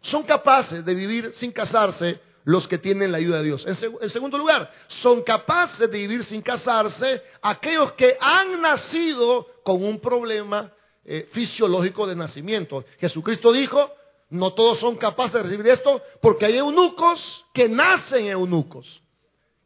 Son 0.00 0.22
capaces 0.22 0.82
de 0.82 0.94
vivir 0.94 1.32
sin 1.34 1.52
casarse 1.52 2.20
los 2.48 2.66
que 2.66 2.78
tienen 2.78 3.12
la 3.12 3.18
ayuda 3.18 3.38
de 3.38 3.44
Dios. 3.44 3.66
En, 3.66 4.08
segundo 4.08 4.38
lugar, 4.38 4.72
son 4.86 5.22
capaces 5.22 5.80
de 5.80 5.86
vivir 5.86 6.24
sin 6.24 6.40
casarse 6.40 7.22
aquellos 7.42 7.92
que 7.92 8.16
han 8.18 8.62
nacido 8.62 9.46
con 9.62 9.84
un 9.84 10.00
problema 10.00 10.72
eh, 11.04 11.28
fisiológico 11.30 12.06
de 12.06 12.16
nacimiento. 12.16 12.86
Jesucristo 12.98 13.52
dijo, 13.52 13.92
no 14.30 14.54
todos 14.54 14.78
son 14.78 14.96
capaces 14.96 15.34
de 15.34 15.42
recibir 15.42 15.66
esto 15.68 16.00
porque 16.22 16.46
hay 16.46 16.56
eunucos 16.56 17.44
que 17.52 17.68
nacen 17.68 18.28
eunucos. 18.28 19.02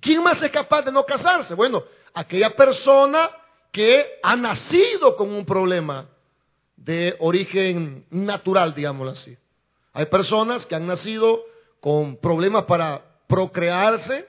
¿Quién 0.01 0.21
más 0.21 0.43
es 0.43 0.51
capaz 0.51 0.83
de 0.83 0.91
no 0.91 1.07
casarse? 1.07 1.55
Bueno, 1.55 1.85
aquella 2.13 2.51
persona 2.51 3.31
que 3.71 4.19
ha 4.25 4.35
nacido 4.35 5.15
con 5.15 5.33
un 5.33 5.47
problema 5.47 6.09
de 6.75 7.15
origen 7.21 8.07
natural, 8.11 8.75
digámoslo 8.75 9.13
así. 9.13 9.39
Hay 9.93 10.07
personas 10.07 10.67
que 10.67 10.75
han 10.75 10.89
nacido 10.89 11.45
con 11.83 12.17
problemas 12.17 12.63
para 12.67 13.03
procrearse, 13.27 14.25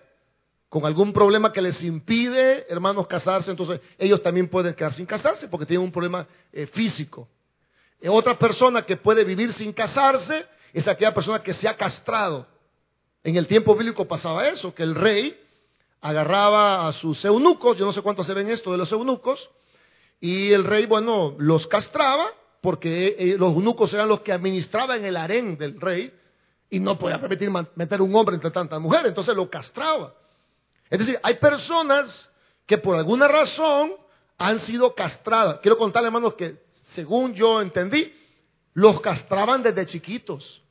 con 0.70 0.88
algún 0.88 1.14
problema 1.14 1.54
que 1.54 1.62
les 1.62 1.84
impide, 1.84 2.66
hermanos, 2.68 3.06
casarse, 3.06 3.52
entonces 3.52 3.80
ellos 4.00 4.24
también 4.24 4.50
pueden 4.50 4.74
quedar 4.74 4.92
sin 4.92 5.06
casarse 5.06 5.48
porque 5.48 5.68
tienen 5.68 5.86
un 5.86 5.92
problema 5.92 6.28
eh, 6.52 6.66
físico. 6.66 7.30
Eh, 8.02 8.10
otra 8.10 8.40
persona 8.40 8.82
que 8.82 8.98
puede 8.98 9.24
vivir 9.24 9.54
sin 9.54 9.72
casarse 9.72 10.48
es 10.74 10.88
aquella 10.88 11.14
persona 11.14 11.44
que 11.44 11.54
se 11.54 11.68
ha 11.68 11.78
castrado. 11.78 12.48
En 13.24 13.38
el 13.38 13.46
tiempo 13.46 13.76
bíblico 13.76 14.08
pasaba 14.08 14.48
eso, 14.48 14.74
que 14.74 14.82
el 14.82 14.96
rey 14.96 15.40
agarraba 16.02 16.88
a 16.88 16.92
sus 16.92 17.24
eunucos, 17.24 17.78
yo 17.78 17.86
no 17.86 17.94
sé 17.94 18.02
cuántos 18.02 18.26
se 18.26 18.34
ven 18.34 18.50
esto 18.50 18.72
de 18.72 18.80
los 18.80 18.92
eunucos, 18.92 19.52
y 20.20 20.54
el 20.54 20.64
rey, 20.64 20.88
bueno, 20.88 21.36
los 21.38 21.68
castraba, 21.68 22.26
porque 22.62 23.16
eh, 23.20 23.36
los 23.38 23.54
eunucos 23.54 23.94
eran 23.94 24.08
los 24.08 24.22
que 24.22 24.32
administraban 24.32 25.06
el 25.06 25.18
harén 25.18 25.56
del 25.56 25.80
rey, 25.80 26.12
y 26.74 26.80
no 26.80 26.98
podía 26.98 27.22
permitir 27.22 27.52
meter 27.76 28.02
un 28.02 28.16
hombre 28.16 28.34
entre 28.34 28.50
tantas 28.50 28.82
mujeres, 28.82 29.10
entonces 29.10 29.36
lo 29.36 29.48
castraba. 29.48 30.12
Es 30.90 30.98
decir, 30.98 31.20
hay 31.22 31.36
personas 31.36 32.28
que 32.66 32.80
por 32.80 32.96
alguna 32.96 33.28
razón 33.28 33.94
han 34.40 34.60
sido 34.60 34.96
castradas. 34.96 35.60
Quiero 35.60 35.78
contarle, 35.78 36.08
hermanos, 36.08 36.34
que 36.34 36.64
según 36.72 37.36
yo 37.36 37.62
entendí, 37.62 38.12
los 38.74 39.00
castraban 39.02 39.62
desde 39.62 39.86
chiquitos 39.86 40.64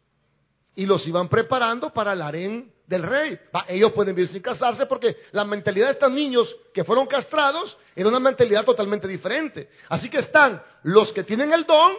y 0.74 0.86
los 0.86 1.06
iban 1.06 1.28
preparando 1.28 1.90
para 1.90 2.14
el 2.14 2.22
harén 2.22 2.72
del 2.88 3.04
rey. 3.04 3.38
ellos 3.68 3.92
pueden 3.92 4.16
vivir 4.16 4.28
sin 4.28 4.42
casarse 4.42 4.86
porque 4.86 5.16
la 5.30 5.44
mentalidad 5.44 5.86
de 5.86 5.92
estos 5.92 6.10
niños 6.10 6.52
que 6.74 6.82
fueron 6.82 7.06
castrados 7.06 7.78
era 7.94 8.08
una 8.08 8.18
mentalidad 8.18 8.64
totalmente 8.64 9.06
diferente. 9.06 9.70
Así 9.88 10.10
que 10.10 10.18
están 10.18 10.60
los 10.82 11.12
que 11.12 11.22
tienen 11.22 11.52
el 11.52 11.64
don, 11.64 11.92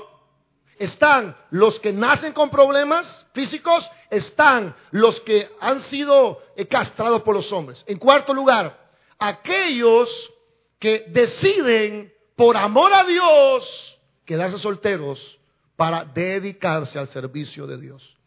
están 0.84 1.36
los 1.52 1.80
que 1.80 1.93
nacen 1.93 2.34
con 2.34 2.50
problemas 2.50 3.26
físicos, 3.34 3.89
están 4.10 4.76
los 4.91 5.22
que 5.22 5.50
han 5.60 5.82
sido 5.82 6.41
eh, 6.56 6.65
castrados 6.65 7.22
por 7.24 7.36
los 7.36 7.52
hombres. 7.52 7.84
En 7.88 7.98
cuarto 7.98 8.34
lugar, 8.34 8.91
aquellos 9.19 10.32
que 10.80 11.06
deciden 11.10 12.13
por 12.36 12.58
amor 12.58 12.93
a 12.93 13.04
Dios 13.04 14.00
quedarse 14.26 14.58
solteros 14.58 15.39
para 15.76 16.06
dedicarse 16.06 17.00
al 17.00 17.08
servicio 17.08 17.67
de 17.67 17.78
Dios. 17.78 18.17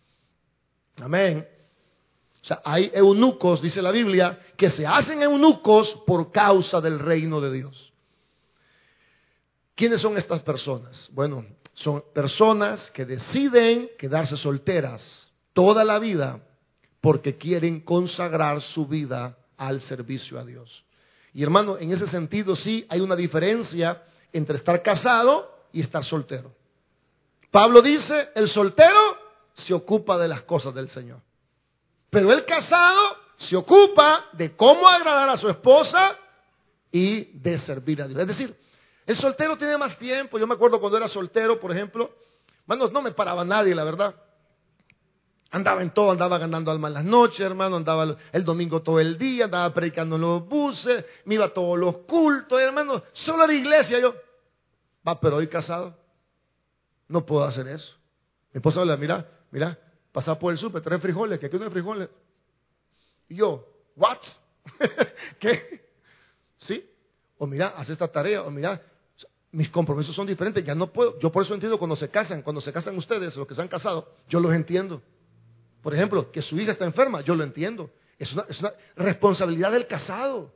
Amén. 1.00 1.46
O 2.42 2.46
sea, 2.46 2.62
hay 2.64 2.90
eunucos, 2.94 3.60
dice 3.60 3.82
la 3.82 3.90
Biblia, 3.90 4.40
que 4.56 4.70
se 4.70 4.86
hacen 4.86 5.22
eunucos 5.22 6.02
por 6.06 6.30
causa 6.30 6.80
del 6.80 6.98
reino 6.98 7.40
de 7.40 7.52
Dios. 7.52 7.92
¿Quiénes 9.74 10.00
son 10.00 10.16
estas 10.16 10.42
personas? 10.42 11.10
Bueno, 11.12 11.44
son 11.76 12.02
personas 12.14 12.90
que 12.90 13.04
deciden 13.04 13.90
quedarse 13.98 14.38
solteras 14.38 15.30
toda 15.52 15.84
la 15.84 15.98
vida 15.98 16.40
porque 17.02 17.36
quieren 17.36 17.80
consagrar 17.80 18.62
su 18.62 18.86
vida 18.86 19.36
al 19.58 19.82
servicio 19.82 20.38
a 20.38 20.44
Dios. 20.44 20.84
Y 21.34 21.42
hermano, 21.42 21.76
en 21.76 21.92
ese 21.92 22.06
sentido 22.08 22.56
sí 22.56 22.86
hay 22.88 23.00
una 23.00 23.14
diferencia 23.14 24.02
entre 24.32 24.56
estar 24.56 24.82
casado 24.82 25.66
y 25.70 25.82
estar 25.82 26.02
soltero. 26.02 26.50
Pablo 27.50 27.82
dice, 27.82 28.30
el 28.34 28.48
soltero 28.48 29.18
se 29.52 29.74
ocupa 29.74 30.16
de 30.16 30.28
las 30.28 30.42
cosas 30.42 30.74
del 30.74 30.88
Señor. 30.88 31.20
Pero 32.08 32.32
el 32.32 32.46
casado 32.46 33.18
se 33.36 33.54
ocupa 33.54 34.30
de 34.32 34.56
cómo 34.56 34.88
agradar 34.88 35.28
a 35.28 35.36
su 35.36 35.48
esposa 35.50 36.16
y 36.90 37.38
de 37.38 37.58
servir 37.58 38.00
a 38.00 38.08
Dios. 38.08 38.18
Es 38.20 38.28
decir, 38.28 38.56
el 39.06 39.16
soltero 39.16 39.56
tiene 39.56 39.78
más 39.78 39.96
tiempo. 39.96 40.38
Yo 40.38 40.46
me 40.46 40.54
acuerdo 40.54 40.80
cuando 40.80 40.98
era 40.98 41.08
soltero, 41.08 41.60
por 41.60 41.70
ejemplo, 41.70 42.10
hermanos, 42.62 42.92
no 42.92 43.00
me 43.00 43.12
paraba 43.12 43.44
nadie, 43.44 43.74
la 43.74 43.84
verdad. 43.84 44.14
Andaba 45.52 45.80
en 45.80 45.90
todo, 45.90 46.10
andaba 46.10 46.38
ganando 46.38 46.72
alma 46.72 46.88
en 46.88 46.94
las 46.94 47.04
noches, 47.04 47.40
hermano, 47.40 47.76
andaba 47.76 48.16
el 48.32 48.44
domingo 48.44 48.82
todo 48.82 48.98
el 48.98 49.16
día, 49.16 49.44
andaba 49.44 49.72
predicando 49.72 50.16
en 50.16 50.22
los 50.22 50.46
buses, 50.46 51.04
me 51.24 51.36
iba 51.36 51.46
a 51.46 51.54
todos 51.54 51.78
los 51.78 51.98
cultos, 51.98 52.60
hermano, 52.60 53.02
solo 53.12 53.44
a 53.44 53.46
la 53.46 53.54
iglesia 53.54 54.00
yo. 54.00 54.14
Va, 55.06 55.20
pero 55.20 55.36
hoy 55.36 55.46
casado, 55.46 55.96
no 57.06 57.24
puedo 57.24 57.44
hacer 57.44 57.68
eso. 57.68 57.96
Mi 58.52 58.58
esposa 58.58 58.80
habla, 58.80 58.96
mira, 58.96 59.24
mira, 59.52 59.78
pasa 60.10 60.36
por 60.36 60.52
el 60.52 60.58
súper, 60.58 60.82
trae 60.82 60.98
frijoles, 60.98 61.38
que 61.38 61.46
aquí 61.46 61.56
no 61.56 61.64
hay 61.64 61.70
frijoles. 61.70 62.08
Y 63.28 63.36
yo, 63.36 63.66
¿what? 63.94 64.18
¿Qué? 65.38 65.86
¿Sí? 66.58 66.90
O 67.38 67.46
mira, 67.46 67.68
haz 67.68 67.88
esta 67.88 68.08
tarea, 68.08 68.42
o 68.42 68.50
mira, 68.50 68.82
mis 69.56 69.70
compromisos 69.70 70.14
son 70.14 70.26
diferentes, 70.26 70.62
ya 70.62 70.74
no 70.74 70.88
puedo. 70.88 71.18
Yo 71.18 71.32
por 71.32 71.42
eso 71.42 71.54
entiendo 71.54 71.78
cuando 71.78 71.96
se 71.96 72.10
casan, 72.10 72.42
cuando 72.42 72.60
se 72.60 72.74
casan 72.74 72.94
ustedes, 72.98 73.34
los 73.36 73.46
que 73.46 73.54
se 73.54 73.62
han 73.62 73.68
casado, 73.68 74.12
yo 74.28 74.38
los 74.38 74.52
entiendo. 74.52 75.00
Por 75.82 75.94
ejemplo, 75.94 76.30
que 76.30 76.42
su 76.42 76.60
hija 76.60 76.72
está 76.72 76.84
enferma, 76.84 77.22
yo 77.22 77.34
lo 77.34 77.42
entiendo. 77.42 77.90
Es 78.18 78.34
una, 78.34 78.44
responsabilidad 78.96 79.72
del 79.72 79.86
casado. 79.86 80.52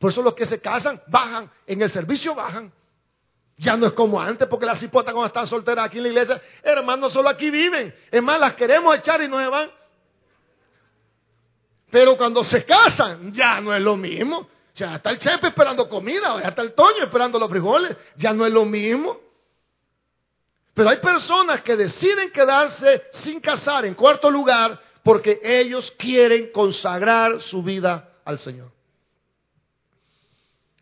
Por 0.00 0.10
eso 0.10 0.20
los 0.20 0.34
que 0.34 0.46
se 0.46 0.60
casan 0.60 1.00
bajan, 1.06 1.48
en 1.64 1.80
el 1.80 1.90
servicio 1.90 2.34
bajan. 2.34 2.72
Ya 3.56 3.76
no 3.76 3.86
es 3.86 3.92
como 3.92 4.20
antes, 4.20 4.48
porque 4.48 4.66
las 4.66 4.82
hipotas 4.82 5.12
cuando 5.12 5.28
están 5.28 5.46
solteras 5.46 5.86
aquí 5.86 5.98
en 5.98 6.02
la 6.02 6.08
iglesia, 6.08 6.42
hermanos, 6.64 7.12
solo 7.12 7.28
aquí 7.28 7.50
viven. 7.50 7.94
Es 8.10 8.20
más, 8.20 8.40
las 8.40 8.54
queremos 8.54 8.96
echar 8.96 9.22
y 9.22 9.28
no 9.28 9.38
se 9.38 9.46
van. 9.46 9.70
Pero 11.88 12.16
cuando 12.16 12.42
se 12.42 12.64
casan, 12.64 13.32
ya 13.32 13.60
no 13.60 13.72
es 13.72 13.80
lo 13.80 13.96
mismo. 13.96 14.48
Sea, 14.74 14.96
está 14.96 15.10
el 15.10 15.18
chepe 15.18 15.46
esperando 15.46 15.88
comida, 15.88 16.42
ya 16.42 16.48
está 16.48 16.62
el 16.62 16.74
toño 16.74 17.04
esperando 17.04 17.38
los 17.38 17.48
frijoles, 17.48 17.96
ya 18.16 18.32
no 18.32 18.44
es 18.44 18.52
lo 18.52 18.64
mismo. 18.64 19.20
Pero 20.74 20.90
hay 20.90 20.96
personas 20.96 21.62
que 21.62 21.76
deciden 21.76 22.32
quedarse 22.32 23.04
sin 23.12 23.38
casar 23.40 23.84
en 23.84 23.94
cuarto 23.94 24.28
lugar 24.28 24.80
porque 25.04 25.40
ellos 25.44 25.94
quieren 25.96 26.50
consagrar 26.50 27.40
su 27.40 27.62
vida 27.62 28.18
al 28.24 28.40
Señor. 28.40 28.72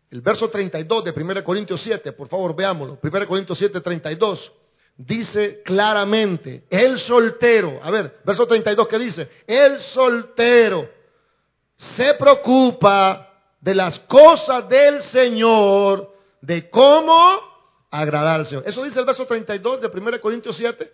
El 0.09 0.21
verso 0.21 0.49
32 0.49 1.03
de 1.03 1.11
1 1.11 1.43
Corintios 1.43 1.79
7, 1.81 2.13
por 2.13 2.27
favor 2.27 2.55
veámoslo. 2.55 2.97
1 2.99 3.27
Corintios 3.27 3.59
7, 3.59 3.79
32 3.79 4.53
dice 4.97 5.61
claramente, 5.63 6.65
el 6.69 6.97
soltero, 6.97 7.79
a 7.81 7.91
ver, 7.91 8.21
verso 8.23 8.47
32 8.47 8.87
que 8.87 8.99
dice, 8.99 9.29
el 9.45 9.79
soltero 9.79 10.89
se 11.75 12.15
preocupa 12.15 13.32
de 13.63 13.73
las 13.73 13.97
cosas 13.97 14.67
del 14.67 15.01
Señor, 15.01 16.13
de 16.41 16.69
cómo 16.69 17.39
agradar 17.89 18.41
al 18.41 18.45
Señor. 18.45 18.63
Eso 18.67 18.83
dice 18.83 18.99
el 18.99 19.05
verso 19.05 19.25
32 19.25 19.79
de 19.79 19.87
1 19.87 20.19
Corintios 20.19 20.57
7. 20.57 20.93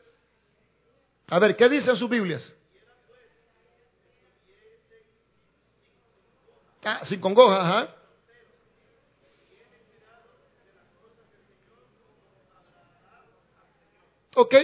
A 1.30 1.40
ver, 1.40 1.56
¿qué 1.56 1.68
dicen 1.68 1.96
sus 1.96 2.08
Biblias? 2.08 2.56
Ah, 6.84 7.00
sin 7.04 7.20
congoja, 7.20 7.60
ajá. 7.60 7.96
Ok, 14.36 14.56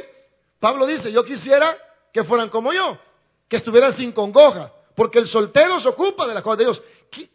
Pablo 0.59 0.85
dice, 0.85 1.11
yo 1.11 1.25
quisiera 1.25 1.75
que 2.13 2.23
fueran 2.23 2.49
como 2.49 2.71
yo, 2.71 2.99
que 3.47 3.57
estuvieran 3.57 3.93
sin 3.93 4.11
congoja, 4.11 4.71
porque 4.95 5.17
el 5.17 5.27
soltero 5.27 5.79
se 5.79 5.89
ocupa 5.89 6.27
de 6.27 6.35
las 6.35 6.43
cosas 6.43 6.59
de 6.59 6.63
Dios. 6.65 6.83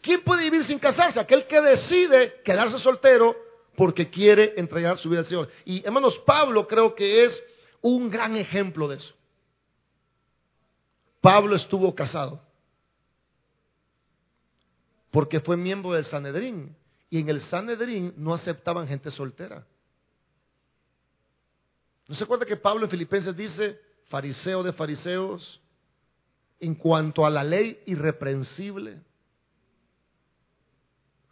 ¿Quién 0.00 0.22
puede 0.22 0.44
vivir 0.44 0.64
sin 0.64 0.78
casarse? 0.78 1.20
Aquel 1.20 1.46
que 1.46 1.60
decide 1.60 2.40
quedarse 2.44 2.78
soltero 2.78 3.36
porque 3.76 4.10
quiere 4.10 4.54
entregar 4.56 4.98
su 4.98 5.08
vida 5.08 5.20
al 5.20 5.26
Señor. 5.26 5.48
Y 5.64 5.84
hermanos, 5.84 6.18
Pablo 6.18 6.66
creo 6.66 6.94
que 6.94 7.24
es 7.24 7.42
un 7.80 8.10
gran 8.10 8.36
ejemplo 8.36 8.88
de 8.88 8.96
eso. 8.96 9.14
Pablo 11.20 11.56
estuvo 11.56 11.94
casado 11.94 12.42
porque 15.10 15.40
fue 15.40 15.56
miembro 15.56 15.92
del 15.92 16.04
Sanedrín 16.04 16.76
y 17.08 17.18
en 17.18 17.28
el 17.28 17.40
Sanedrín 17.40 18.14
no 18.16 18.32
aceptaban 18.32 18.86
gente 18.86 19.10
soltera. 19.10 19.66
¿No 22.06 22.14
se 22.14 22.24
acuerda 22.24 22.46
que 22.46 22.56
Pablo 22.56 22.84
en 22.84 22.90
Filipenses 22.90 23.36
dice, 23.36 23.80
fariseo 24.06 24.62
de 24.62 24.72
fariseos, 24.72 25.60
en 26.58 26.74
cuanto 26.74 27.24
a 27.24 27.30
la 27.30 27.44
ley 27.44 27.80
irreprensible? 27.86 29.00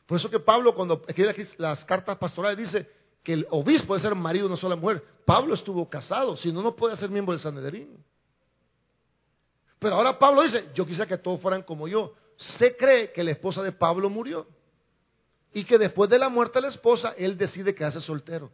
Por 0.08 0.16
eso 0.16 0.30
que 0.30 0.40
Pablo 0.40 0.74
cuando 0.74 1.02
escribe 1.06 1.46
las 1.58 1.84
cartas 1.84 2.16
pastorales 2.16 2.56
dice 2.56 2.90
que 3.22 3.34
el 3.34 3.46
obispo 3.50 3.92
debe 3.92 4.08
ser 4.08 4.14
marido 4.14 4.44
de 4.44 4.52
una 4.54 4.56
sola 4.56 4.74
mujer. 4.74 5.04
Pablo 5.26 5.52
estuvo 5.52 5.86
casado, 5.90 6.34
si 6.34 6.50
no, 6.50 6.62
no 6.62 6.74
puede 6.74 6.96
ser 6.96 7.10
miembro 7.10 7.32
del 7.32 7.40
Sanedrín. 7.40 8.02
Pero 9.78 9.96
ahora 9.96 10.18
Pablo 10.18 10.42
dice, 10.42 10.70
yo 10.74 10.86
quisiera 10.86 11.06
que 11.06 11.18
todos 11.18 11.38
fueran 11.42 11.62
como 11.62 11.86
yo. 11.88 12.14
Se 12.36 12.74
cree 12.74 13.12
que 13.12 13.22
la 13.22 13.32
esposa 13.32 13.62
de 13.62 13.70
Pablo 13.70 14.08
murió 14.08 14.46
y 15.52 15.64
que 15.64 15.76
después 15.76 16.08
de 16.08 16.18
la 16.18 16.30
muerte 16.30 16.56
de 16.56 16.62
la 16.62 16.68
esposa, 16.68 17.12
él 17.18 17.36
decide 17.36 17.74
quedarse 17.74 18.00
soltero. 18.00 18.50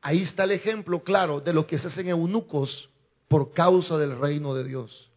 Ahí 0.00 0.22
está 0.22 0.44
el 0.44 0.52
ejemplo 0.52 1.02
claro 1.02 1.40
de 1.40 1.52
lo 1.52 1.66
que 1.66 1.78
se 1.78 1.88
hacen 1.88 2.08
eunucos 2.08 2.88
por 3.26 3.52
causa 3.52 3.98
del 3.98 4.16
reino 4.16 4.54
de 4.54 4.62
Dios. 4.62 5.10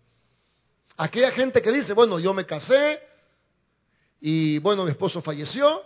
Aquella 0.95 1.29
gente 1.29 1.61
que 1.61 1.71
dice, 1.71 1.93
bueno, 1.93 2.17
yo 2.17 2.33
me 2.33 2.47
casé, 2.47 2.99
y 4.19 4.59
bueno, 4.59 4.83
mi 4.83 4.91
esposo 4.91 5.21
falleció 5.21 5.83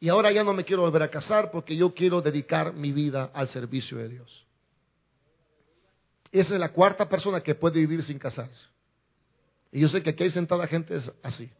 y 0.00 0.08
ahora 0.08 0.32
ya 0.32 0.44
no 0.44 0.54
me 0.54 0.64
quiero 0.64 0.82
volver 0.82 1.02
a 1.02 1.10
casar 1.10 1.50
porque 1.50 1.76
yo 1.76 1.94
quiero 1.94 2.20
dedicar 2.20 2.72
mi 2.72 2.92
vida 2.92 3.30
al 3.34 3.48
servicio 3.48 3.98
de 3.98 4.08
Dios. 4.08 4.46
Esa 6.32 6.54
es 6.54 6.60
la 6.60 6.72
cuarta 6.72 7.08
persona 7.08 7.40
que 7.40 7.54
puede 7.54 7.80
vivir 7.80 8.02
sin 8.02 8.18
casarse. 8.18 8.66
Y 9.70 9.80
yo 9.80 9.88
sé 9.88 10.02
que 10.02 10.10
aquí 10.10 10.24
hay 10.24 10.30
sentada 10.30 10.66
gente 10.66 10.98
así, 11.22 11.50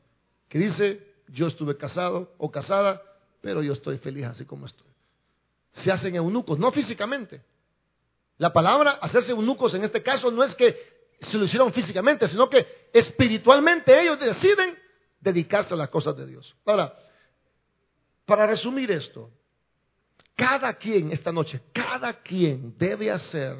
que 0.49 0.59
dice, 0.59 1.14
yo 1.29 1.47
estuve 1.47 1.77
casado 1.77 2.33
o 2.38 2.51
casada, 2.51 3.03
pero 3.40 3.62
yo 3.62 3.73
estoy 3.73 3.99
feliz 3.99 4.25
así 4.25 4.44
como 4.44 4.66
estoy. 4.66 4.87
Se 5.73 5.90
hacen 5.90 6.14
eunucos, 6.14 6.59
no 6.59 6.70
físicamente. 6.70 7.42
La 8.38 8.53
palabra 8.53 8.92
hacerse 9.01 9.33
eunucos 9.33 9.75
en 9.75 9.85
este 9.85 10.03
caso 10.03 10.31
no 10.31 10.42
es 10.42 10.55
que 10.55 10.77
se 11.20 11.38
lo 11.38 11.44
hicieron 11.44 11.73
físicamente, 11.73 12.29
sino 12.29 12.49
que 12.51 12.88
espiritualmente 12.92 14.01
ellos 14.01 14.18
deciden 14.18 14.84
dedicarse 15.25 15.75
a 15.75 15.77
las 15.77 15.89
cosas 15.89 16.17
de 16.17 16.27
Dios. 16.27 16.55
Ahora, 16.67 16.95
para 18.27 18.47
resumir 18.47 18.91
esto, 18.91 19.31
cada 20.37 20.75
quien 20.75 21.11
esta 21.11 21.33
noche, 21.33 21.63
cada 21.73 22.23
quien 22.23 22.77
debe 22.79 23.11
hacer 23.11 23.57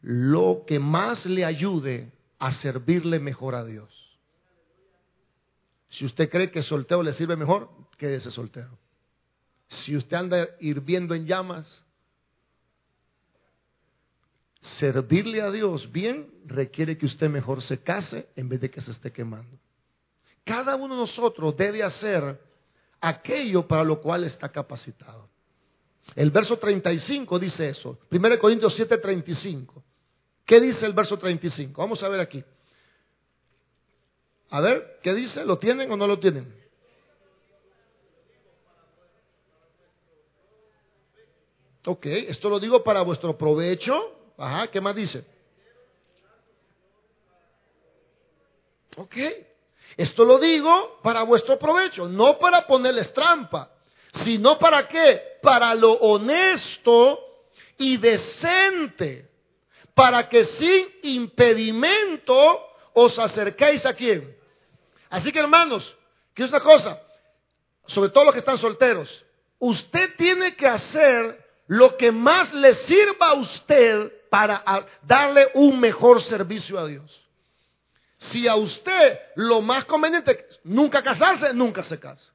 lo 0.00 0.64
que 0.66 0.78
más 0.78 1.24
le 1.26 1.44
ayude 1.44 2.12
a 2.38 2.50
servirle 2.50 3.20
mejor 3.20 3.54
a 3.54 3.64
Dios. 3.64 4.18
Si 5.88 6.04
usted 6.04 6.28
cree 6.28 6.50
que 6.50 6.62
soltero 6.62 7.02
le 7.02 7.12
sirve 7.12 7.36
mejor, 7.36 7.70
quédese 7.96 8.30
soltero. 8.30 8.76
Si 9.68 9.96
usted 9.96 10.16
anda 10.16 10.48
hirviendo 10.58 11.14
en 11.14 11.26
llamas, 11.26 11.84
servirle 14.60 15.42
a 15.42 15.50
Dios 15.50 15.90
bien 15.92 16.30
requiere 16.46 16.96
que 16.98 17.06
usted 17.06 17.28
mejor 17.28 17.62
se 17.62 17.82
case 17.82 18.28
en 18.34 18.48
vez 18.48 18.60
de 18.60 18.70
que 18.70 18.80
se 18.80 18.90
esté 18.90 19.12
quemando. 19.12 19.58
Cada 20.44 20.76
uno 20.76 20.94
de 20.94 21.00
nosotros 21.00 21.56
debe 21.56 21.82
hacer 21.82 22.40
aquello 23.00 23.66
para 23.66 23.84
lo 23.84 24.00
cual 24.00 24.24
está 24.24 24.48
capacitado. 24.50 25.28
El 26.14 26.30
verso 26.30 26.58
35 26.58 27.38
dice 27.38 27.68
eso. 27.68 27.98
1 28.10 28.38
Corintios 28.38 28.74
7, 28.74 28.98
35. 28.98 29.82
¿Qué 30.44 30.60
dice 30.60 30.86
el 30.86 30.92
verso 30.92 31.18
35? 31.18 31.80
Vamos 31.80 32.02
a 32.02 32.08
ver 32.08 32.20
aquí. 32.20 32.44
A 34.50 34.60
ver, 34.60 34.98
¿qué 35.02 35.14
dice? 35.14 35.44
¿Lo 35.44 35.58
tienen 35.58 35.90
o 35.90 35.96
no 35.96 36.06
lo 36.06 36.18
tienen? 36.18 36.60
Ok, 41.84 42.06
esto 42.06 42.48
lo 42.48 42.60
digo 42.60 42.84
para 42.84 43.02
vuestro 43.02 43.36
provecho 43.36 44.22
Ajá, 44.36 44.66
¿qué 44.68 44.80
más 44.80 44.94
dice? 44.96 45.24
Ok. 48.96 49.16
Esto 49.96 50.24
lo 50.24 50.38
digo 50.38 51.00
para 51.02 51.22
vuestro 51.22 51.58
provecho, 51.58 52.08
no 52.08 52.38
para 52.38 52.66
ponerles 52.66 53.12
trampa, 53.12 53.70
sino 54.12 54.58
para 54.58 54.88
qué? 54.88 55.38
Para 55.42 55.74
lo 55.74 55.92
honesto 55.92 57.18
y 57.78 57.96
decente, 57.96 59.30
para 59.94 60.28
que 60.28 60.44
sin 60.44 60.86
impedimento 61.02 62.66
os 62.94 63.18
acerquéis 63.18 63.84
a 63.86 63.94
quién. 63.94 64.36
Así 65.10 65.32
que 65.32 65.40
hermanos, 65.40 65.94
que 66.34 66.44
es 66.44 66.50
una 66.50 66.60
cosa, 66.60 67.00
sobre 67.86 68.10
todo 68.10 68.24
los 68.24 68.32
que 68.32 68.40
están 68.40 68.58
solteros, 68.58 69.24
usted 69.58 70.16
tiene 70.16 70.56
que 70.56 70.66
hacer 70.66 71.42
lo 71.66 71.96
que 71.96 72.12
más 72.12 72.52
le 72.52 72.74
sirva 72.74 73.30
a 73.30 73.34
usted 73.34 74.12
para 74.30 74.64
darle 75.02 75.50
un 75.54 75.78
mejor 75.78 76.22
servicio 76.22 76.78
a 76.78 76.86
Dios. 76.86 77.21
Si 78.30 78.46
a 78.46 78.54
usted 78.54 79.18
lo 79.36 79.60
más 79.60 79.84
conveniente 79.84 80.46
es 80.48 80.60
nunca 80.64 81.02
casarse, 81.02 81.52
nunca 81.52 81.82
se 81.82 81.98
casa. 81.98 82.32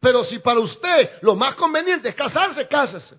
Pero 0.00 0.24
si 0.24 0.38
para 0.38 0.60
usted 0.60 1.10
lo 1.22 1.34
más 1.34 1.54
conveniente 1.54 2.08
es 2.08 2.14
casarse, 2.14 2.66
cásese. 2.66 3.16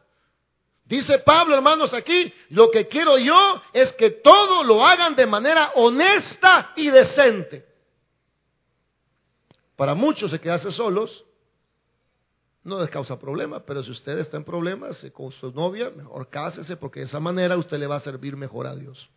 Dice 0.85 1.19
Pablo, 1.19 1.55
hermanos, 1.55 1.93
aquí, 1.93 2.33
lo 2.49 2.71
que 2.71 2.87
quiero 2.87 3.17
yo 3.17 3.61
es 3.73 3.93
que 3.93 4.09
todo 4.09 4.63
lo 4.63 4.83
hagan 4.85 5.15
de 5.15 5.27
manera 5.27 5.71
honesta 5.75 6.73
y 6.75 6.89
decente. 6.89 7.67
Para 9.75 9.93
muchos 9.93 10.31
se 10.31 10.41
quedarse 10.41 10.71
solos 10.71 11.23
no 12.63 12.79
les 12.79 12.89
causa 12.89 13.17
problemas, 13.17 13.63
pero 13.65 13.81
si 13.83 13.91
usted 13.91 14.19
está 14.19 14.37
en 14.37 14.43
problemas 14.43 15.05
con 15.13 15.31
su 15.31 15.51
novia, 15.51 15.89
mejor 15.89 16.29
cásese 16.29 16.75
porque 16.75 16.99
de 16.99 17.05
esa 17.05 17.19
manera 17.19 17.57
usted 17.57 17.79
le 17.79 17.87
va 17.87 17.95
a 17.95 18.01
servir 18.01 18.35
mejor 18.35 18.67
a 18.67 18.75
Dios. 18.75 19.09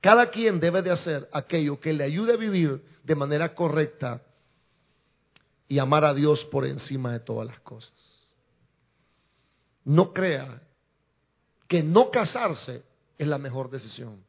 Cada 0.00 0.30
quien 0.30 0.60
debe 0.60 0.82
de 0.82 0.90
hacer 0.90 1.28
aquello 1.32 1.80
que 1.80 1.92
le 1.92 2.04
ayude 2.04 2.34
a 2.34 2.36
vivir 2.36 2.82
de 3.02 3.14
manera 3.14 3.54
correcta 3.54 4.22
y 5.68 5.78
amar 5.78 6.04
a 6.04 6.14
Dios 6.14 6.44
por 6.44 6.64
encima 6.64 7.12
de 7.12 7.20
todas 7.20 7.46
las 7.46 7.60
cosas. 7.60 7.92
No 9.84 10.12
crea 10.12 10.62
que 11.68 11.82
no 11.82 12.10
casarse 12.10 12.82
es 13.18 13.26
la 13.26 13.38
mejor 13.38 13.70
decisión. 13.70 14.24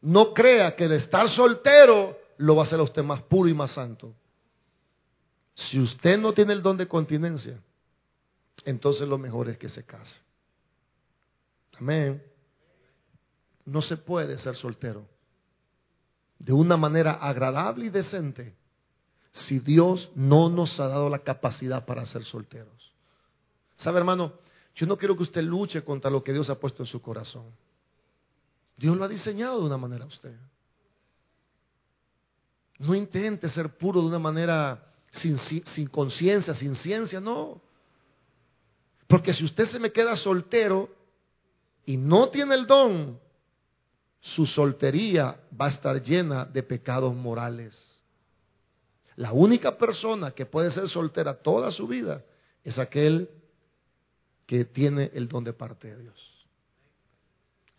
No 0.00 0.34
crea 0.34 0.74
que 0.74 0.84
el 0.84 0.92
estar 0.92 1.28
soltero 1.28 2.18
lo 2.38 2.56
va 2.56 2.62
a 2.62 2.66
hacer 2.66 2.80
a 2.80 2.84
usted 2.84 3.02
más 3.02 3.22
puro 3.22 3.48
y 3.48 3.54
más 3.54 3.72
santo. 3.72 4.12
Si 5.54 5.78
usted 5.78 6.18
no 6.18 6.32
tiene 6.32 6.52
el 6.52 6.62
don 6.62 6.76
de 6.76 6.88
continencia, 6.88 7.60
entonces 8.64 9.06
lo 9.06 9.18
mejor 9.18 9.48
es 9.48 9.58
que 9.58 9.68
se 9.68 9.84
case. 9.84 10.18
Amén. 11.78 12.22
No 13.64 13.80
se 13.82 13.96
puede 13.96 14.38
ser 14.38 14.56
soltero 14.56 15.06
de 16.38 16.52
una 16.52 16.76
manera 16.76 17.12
agradable 17.12 17.86
y 17.86 17.90
decente 17.90 18.56
si 19.30 19.60
Dios 19.60 20.10
no 20.14 20.50
nos 20.50 20.78
ha 20.80 20.88
dado 20.88 21.08
la 21.08 21.20
capacidad 21.20 21.84
para 21.86 22.04
ser 22.04 22.24
solteros. 22.24 22.92
¿Sabe, 23.76 23.98
hermano? 23.98 24.34
Yo 24.74 24.86
no 24.86 24.96
quiero 24.96 25.16
que 25.16 25.22
usted 25.22 25.42
luche 25.42 25.82
contra 25.84 26.10
lo 26.10 26.22
que 26.22 26.32
Dios 26.32 26.50
ha 26.50 26.58
puesto 26.58 26.82
en 26.82 26.86
su 26.86 27.00
corazón. 27.00 27.44
Dios 28.76 28.96
lo 28.96 29.04
ha 29.04 29.08
diseñado 29.08 29.60
de 29.60 29.66
una 29.66 29.78
manera 29.78 30.04
a 30.04 30.08
usted. 30.08 30.34
No 32.78 32.94
intente 32.94 33.48
ser 33.48 33.76
puro 33.76 34.00
de 34.00 34.08
una 34.08 34.18
manera 34.18 34.92
sin, 35.12 35.86
conciencia, 35.88 36.54
sin 36.54 36.74
ciencia, 36.74 37.20
no. 37.20 37.60
Porque 39.06 39.32
si 39.34 39.44
usted 39.44 39.66
se 39.66 39.78
me 39.78 39.92
queda 39.92 40.16
soltero 40.16 40.90
y 41.84 41.96
no 41.96 42.28
tiene 42.30 42.54
el 42.54 42.66
don, 42.66 43.20
su 44.22 44.46
soltería 44.46 45.40
va 45.60 45.66
a 45.66 45.70
estar 45.70 46.00
llena 46.00 46.44
de 46.44 46.62
pecados 46.62 47.12
morales. 47.12 48.00
La 49.16 49.32
única 49.32 49.76
persona 49.76 50.30
que 50.30 50.46
puede 50.46 50.70
ser 50.70 50.88
soltera 50.88 51.42
toda 51.42 51.72
su 51.72 51.88
vida 51.88 52.24
es 52.62 52.78
aquel 52.78 53.28
que 54.46 54.64
tiene 54.64 55.10
el 55.14 55.26
don 55.26 55.42
de 55.42 55.52
parte 55.52 55.88
de 55.88 56.02
Dios. 56.02 56.46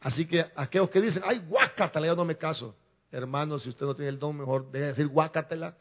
Así 0.01 0.25
que 0.25 0.45
aquellos 0.53 0.89
que 0.89 0.99
dicen, 0.99 1.23
ay, 1.25 1.39
guácatela, 1.47 2.07
yo 2.07 2.15
no 2.17 2.25
me 2.25 2.37
caso. 2.37 2.75
Hermano, 3.09 3.57
si 3.57 3.69
usted 3.69 3.85
no 3.85 3.95
tiene 3.95 4.09
el 4.09 4.19
don, 4.19 4.37
mejor 4.37 4.69
debe 4.69 4.87
decir 4.87 5.07
guácatela 5.07 5.77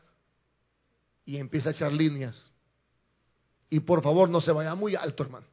y 1.24 1.38
empieza 1.38 1.70
a 1.70 1.72
echar 1.72 1.92
líneas. 1.92 2.52
Y 3.68 3.80
por 3.80 4.00
favor 4.00 4.28
no 4.28 4.40
se 4.40 4.52
vaya 4.52 4.76
muy 4.76 4.94
alto, 4.94 5.24
hermano. 5.24 5.46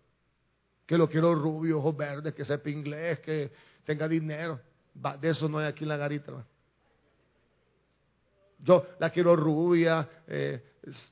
Que 0.86 1.00
lo 1.00 1.10
quiero 1.10 1.34
rubio, 1.34 1.80
ojos 1.80 1.98
verdes, 1.98 2.36
que 2.36 2.46
sepa 2.46 2.70
inglés, 2.70 3.20
que 3.22 3.52
tenga 3.86 4.08
dinero. 4.08 4.62
De 5.20 5.30
eso 5.30 5.48
no 5.48 5.60
hay 5.60 5.68
aquí 5.68 5.84
en 5.84 5.90
la 5.90 5.98
garita, 5.98 6.28
hermano. 6.28 6.48
Yo 8.62 8.86
la 9.00 9.10
quiero 9.10 9.36
rubia, 9.36 10.08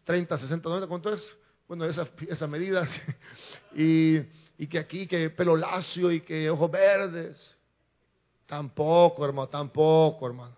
30, 0.03 0.37
60, 0.37 0.67
90, 0.67 0.87
¿cuánto 0.87 1.13
es? 1.13 1.25
Bueno, 1.67 1.85
esa, 1.85 2.07
esa 2.27 2.47
medida. 2.47 2.87
y, 3.73 4.23
que 4.67 4.79
aquí, 4.79 5.07
que 5.07 5.29
pelo 5.29 5.55
lacio 5.55 6.11
y 6.11 6.21
que 6.21 6.49
ojos 6.49 6.69
verdes. 6.69 7.55
Tampoco, 8.45 9.25
hermano, 9.25 9.47
tampoco, 9.47 10.27
hermano. 10.27 10.55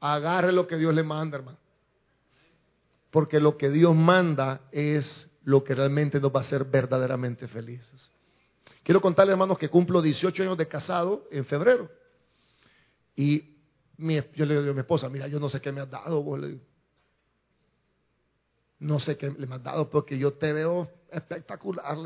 Agarre 0.00 0.52
lo 0.52 0.66
que 0.66 0.76
Dios 0.76 0.94
le 0.94 1.02
manda, 1.02 1.38
hermano 1.38 1.58
porque 3.14 3.38
lo 3.38 3.56
que 3.56 3.70
Dios 3.70 3.94
manda 3.94 4.62
es 4.72 5.30
lo 5.44 5.62
que 5.62 5.72
realmente 5.76 6.18
nos 6.18 6.34
va 6.34 6.40
a 6.40 6.42
hacer 6.42 6.64
verdaderamente 6.64 7.46
felices. 7.46 8.10
Quiero 8.82 9.00
contarles, 9.00 9.34
hermanos, 9.34 9.56
que 9.56 9.68
cumplo 9.68 10.02
18 10.02 10.42
años 10.42 10.58
de 10.58 10.66
casado 10.66 11.28
en 11.30 11.44
febrero. 11.44 11.88
Y 13.16 13.54
yo 14.34 14.44
le 14.44 14.58
digo 14.58 14.70
a 14.70 14.74
mi 14.74 14.80
esposa, 14.80 15.08
mira, 15.08 15.28
yo 15.28 15.38
no 15.38 15.48
sé 15.48 15.60
qué 15.60 15.72
me 15.72 15.80
has 15.80 15.90
dado, 15.90 16.24
No 18.80 18.98
sé 18.98 19.16
qué 19.16 19.30
le 19.30 19.52
has 19.52 19.62
dado 19.62 19.88
porque 19.88 20.18
yo 20.18 20.32
te 20.32 20.52
veo 20.52 20.90
espectacular. 21.10 21.96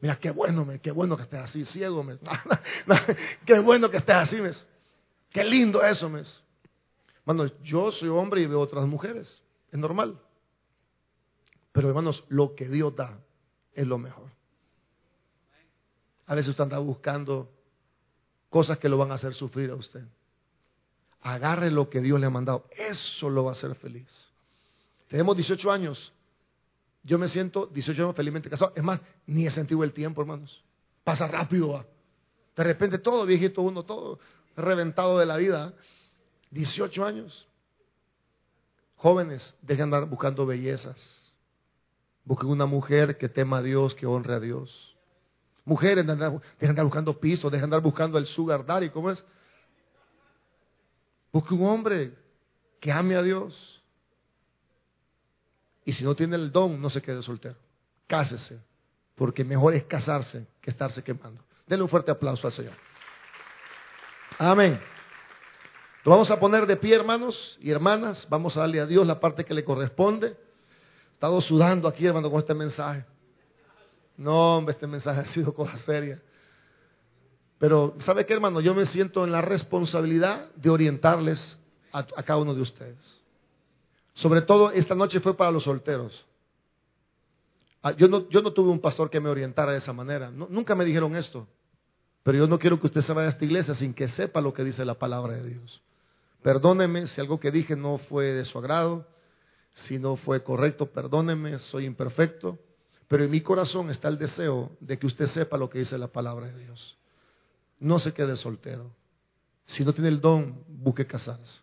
Mira, 0.00 0.16
qué 0.18 0.30
bueno, 0.32 0.66
qué 0.82 0.90
bueno 0.90 1.16
que 1.16 1.22
estés 1.22 1.40
así, 1.40 1.64
ciego. 1.64 2.04
qué 3.46 3.60
bueno 3.60 3.88
que 3.88 3.98
estés 3.98 4.16
así, 4.16 4.36
mes. 4.36 4.66
Qué 5.30 5.44
lindo 5.44 5.82
eso, 5.82 6.10
mes. 6.10 6.42
Bueno, 7.24 7.46
yo 7.62 7.92
soy 7.92 8.08
hombre 8.08 8.42
y 8.42 8.46
veo 8.46 8.60
otras 8.60 8.86
mujeres. 8.86 9.42
Es 9.70 9.78
normal. 9.78 10.18
Pero 11.72 11.88
hermanos, 11.88 12.24
lo 12.28 12.54
que 12.54 12.68
Dios 12.68 12.94
da 12.96 13.18
es 13.72 13.86
lo 13.86 13.96
mejor. 13.96 14.30
A 16.26 16.34
veces 16.34 16.50
usted 16.50 16.64
anda 16.64 16.78
buscando 16.78 17.50
cosas 18.52 18.78
que 18.78 18.90
lo 18.90 18.98
van 18.98 19.10
a 19.10 19.14
hacer 19.14 19.32
sufrir 19.32 19.70
a 19.70 19.74
usted. 19.74 20.04
Agarre 21.22 21.70
lo 21.70 21.88
que 21.88 22.02
Dios 22.02 22.20
le 22.20 22.26
ha 22.26 22.30
mandado. 22.30 22.68
Eso 22.70 23.30
lo 23.30 23.44
va 23.44 23.52
a 23.52 23.52
hacer 23.54 23.74
feliz. 23.76 24.28
Tenemos 25.08 25.34
18 25.34 25.72
años. 25.72 26.12
Yo 27.02 27.18
me 27.18 27.28
siento 27.28 27.66
18 27.66 28.02
años 28.02 28.14
felizmente 28.14 28.50
casado. 28.50 28.74
Es 28.76 28.82
más, 28.82 29.00
ni 29.26 29.46
he 29.46 29.50
sentido 29.50 29.82
el 29.84 29.94
tiempo, 29.94 30.20
hermanos. 30.20 30.62
Pasa 31.02 31.26
rápido. 31.26 31.82
De 32.54 32.62
repente 32.62 32.98
todo 32.98 33.24
viejito 33.24 33.62
uno, 33.62 33.84
todo 33.84 34.18
reventado 34.54 35.18
de 35.18 35.24
la 35.24 35.38
vida. 35.38 35.72
18 36.50 37.06
años. 37.06 37.48
Jóvenes, 38.96 39.56
dejen 39.62 39.90
de 39.90 39.96
andar 39.96 40.10
buscando 40.10 40.44
bellezas. 40.44 41.32
Busquen 42.26 42.50
una 42.50 42.66
mujer 42.66 43.16
que 43.16 43.30
tema 43.30 43.58
a 43.58 43.62
Dios, 43.62 43.94
que 43.94 44.06
honre 44.06 44.34
a 44.34 44.40
Dios. 44.40 44.91
Mujeres, 45.64 46.04
dejen 46.06 46.40
de 46.58 46.66
andar 46.68 46.84
buscando 46.84 47.18
pisos, 47.18 47.50
dejen 47.50 47.70
de 47.70 47.76
andar 47.76 47.80
buscando 47.80 48.18
el 48.18 48.26
sugar 48.26 48.66
daddy, 48.66 48.90
¿cómo 48.90 49.10
es? 49.10 49.24
Busque 51.32 51.54
un 51.54 51.66
hombre 51.66 52.12
que 52.80 52.90
ame 52.90 53.14
a 53.14 53.22
Dios. 53.22 53.82
Y 55.84 55.92
si 55.92 56.04
no 56.04 56.14
tiene 56.14 56.36
el 56.36 56.52
don, 56.52 56.80
no 56.80 56.90
se 56.90 57.00
quede 57.00 57.22
soltero. 57.22 57.56
Cásese, 58.06 58.60
porque 59.14 59.44
mejor 59.44 59.74
es 59.74 59.84
casarse 59.84 60.46
que 60.60 60.70
estarse 60.70 61.02
quemando. 61.02 61.42
Denle 61.66 61.84
un 61.84 61.88
fuerte 61.88 62.10
aplauso 62.10 62.46
al 62.46 62.52
Señor. 62.52 62.74
Amén. 64.38 64.80
Lo 66.04 66.10
vamos 66.10 66.30
a 66.32 66.40
poner 66.40 66.66
de 66.66 66.76
pie, 66.76 66.96
hermanos 66.96 67.56
y 67.60 67.70
hermanas. 67.70 68.26
Vamos 68.28 68.56
a 68.56 68.60
darle 68.60 68.80
a 68.80 68.86
Dios 68.86 69.06
la 69.06 69.20
parte 69.20 69.44
que 69.44 69.54
le 69.54 69.64
corresponde. 69.64 70.28
He 70.28 71.12
estado 71.12 71.40
sudando 71.40 71.86
aquí, 71.86 72.06
hermano, 72.06 72.30
con 72.30 72.40
este 72.40 72.54
mensaje. 72.54 73.04
No, 74.22 74.56
hombre, 74.56 74.72
este 74.74 74.86
mensaje 74.86 75.20
ha 75.20 75.24
sido 75.24 75.52
cosa 75.52 75.76
seria. 75.78 76.22
Pero, 77.58 77.96
¿sabe 77.98 78.24
qué, 78.24 78.32
hermano? 78.32 78.60
Yo 78.60 78.72
me 78.72 78.86
siento 78.86 79.24
en 79.24 79.32
la 79.32 79.40
responsabilidad 79.40 80.48
de 80.54 80.70
orientarles 80.70 81.58
a, 81.92 82.04
cada 82.04 82.38
uno 82.38 82.54
de 82.54 82.62
ustedes. 82.62 83.20
Sobre 84.14 84.42
todo, 84.42 84.70
esta 84.70 84.94
noche 84.94 85.18
fue 85.18 85.36
para 85.36 85.50
los 85.50 85.64
solteros. 85.64 86.24
Ah, 87.82 87.92
yo 87.92 88.06
no, 88.06 88.28
yo 88.28 88.42
no 88.42 88.52
tuve 88.52 88.70
un 88.70 88.80
pastor 88.80 89.10
que 89.10 89.20
me 89.20 89.28
orientara 89.28 89.72
de 89.72 89.78
esa 89.78 89.92
manera. 89.92 90.30
nunca 90.30 90.76
me 90.76 90.84
dijeron 90.84 91.16
esto. 91.16 91.48
Pero 92.22 92.38
yo 92.38 92.46
no 92.46 92.60
quiero 92.60 92.78
que 92.78 92.86
usted 92.86 93.00
se 93.00 93.12
vaya 93.12 93.26
a 93.26 93.30
esta 93.30 93.44
iglesia 93.44 93.74
sin 93.74 93.92
que 93.92 94.06
sepa 94.06 94.40
lo 94.40 94.54
que 94.54 94.62
dice 94.62 94.84
la 94.84 94.94
palabra 94.94 95.32
de 95.34 95.48
Dios. 95.48 95.82
Perdóneme 96.42 97.08
si 97.08 97.20
algo 97.20 97.40
que 97.40 97.50
dije 97.50 97.74
no 97.74 97.98
fue 97.98 98.26
de 98.26 98.44
su 98.44 98.56
agrado, 98.58 99.04
si 99.74 99.98
no 99.98 100.14
fue 100.14 100.44
correcto, 100.44 100.86
perdóneme, 100.86 101.58
soy 101.58 101.86
imperfecto, 101.86 102.58
pero 103.08 103.24
en 103.24 103.30
mi 103.30 103.40
corazón 103.40 103.90
está 103.90 104.08
el 104.08 104.18
deseo 104.18 104.70
de 104.80 104.98
que 104.98 105.06
usted 105.06 105.26
sepa 105.26 105.56
lo 105.56 105.68
que 105.68 105.78
dice 105.78 105.98
la 105.98 106.08
palabra 106.08 106.46
de 106.46 106.58
Dios. 106.58 106.96
No 107.78 107.98
se 107.98 108.14
quede 108.14 108.36
soltero. 108.36 108.90
Si 109.64 109.84
no 109.84 109.92
tiene 109.92 110.08
el 110.08 110.20
don, 110.20 110.64
busque 110.68 111.06
casarse. 111.06 111.60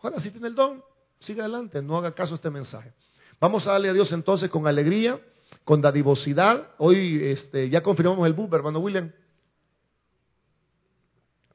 Ahora, 0.00 0.20
si 0.20 0.30
tiene 0.30 0.48
el 0.48 0.54
don, 0.54 0.82
siga 1.18 1.44
adelante, 1.44 1.82
no 1.82 1.96
haga 1.96 2.14
caso 2.14 2.34
a 2.34 2.36
este 2.36 2.50
mensaje. 2.50 2.92
Vamos 3.40 3.66
a 3.66 3.72
darle 3.72 3.88
a 3.88 3.92
Dios 3.92 4.12
entonces 4.12 4.50
con 4.50 4.66
alegría, 4.66 5.20
con 5.64 5.80
dadivosidad. 5.80 6.70
Hoy 6.78 7.24
este, 7.24 7.68
ya 7.70 7.82
confirmamos 7.82 8.26
el 8.26 8.32
bus, 8.32 8.52
hermano 8.52 8.78
William. 8.78 9.12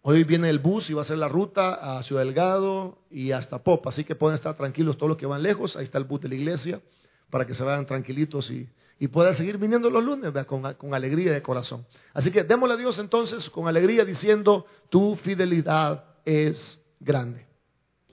Hoy 0.01 0.25
viene 0.25 0.49
el 0.49 0.59
bus 0.59 0.89
y 0.89 0.93
va 0.93 1.01
a 1.01 1.05
ser 1.05 1.17
la 1.17 1.29
ruta 1.29 1.97
a 1.97 2.03
Ciudad 2.03 2.23
Delgado 2.23 2.97
y 3.09 3.31
hasta 3.31 3.63
Pop, 3.63 3.87
así 3.87 4.03
que 4.03 4.15
pueden 4.15 4.35
estar 4.35 4.53
tranquilos 4.55 4.97
todos 4.97 5.07
los 5.07 5.17
que 5.17 5.25
van 5.25 5.41
lejos. 5.41 5.77
Ahí 5.77 5.85
está 5.85 5.97
el 5.97 6.03
bus 6.03 6.19
de 6.19 6.27
la 6.27 6.35
iglesia 6.35 6.81
para 7.29 7.47
que 7.47 7.53
se 7.53 7.63
vayan 7.63 7.85
tranquilitos 7.85 8.51
y, 8.51 8.67
puedan 9.07 9.35
seguir 9.35 9.57
viniendo 9.57 9.89
los 9.89 10.03
lunes 10.03 10.31
con, 10.45 10.73
con, 10.75 10.93
alegría 10.93 11.33
de 11.33 11.41
corazón. 11.41 11.85
Así 12.13 12.31
que 12.31 12.43
démosle 12.43 12.75
a 12.75 12.77
Dios 12.77 12.99
entonces 12.99 13.49
con 13.49 13.67
alegría 13.67 14.05
diciendo, 14.05 14.65
tu 14.89 15.15
fidelidad 15.17 16.05
es 16.25 16.81
grande. 16.99 17.45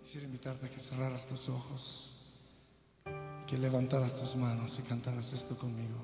Quisiera 0.03 0.27
invitarte 0.27 0.67
a 0.67 0.69
que 0.69 0.79
cerraras 0.81 1.27
tus 1.29 1.49
ojos, 1.49 2.11
que 3.47 3.57
levantaras 3.57 4.17
tus 4.19 4.35
manos 4.35 4.77
y 4.79 4.83
cantaras 4.83 5.33
esto 5.33 5.57
conmigo. 5.57 5.97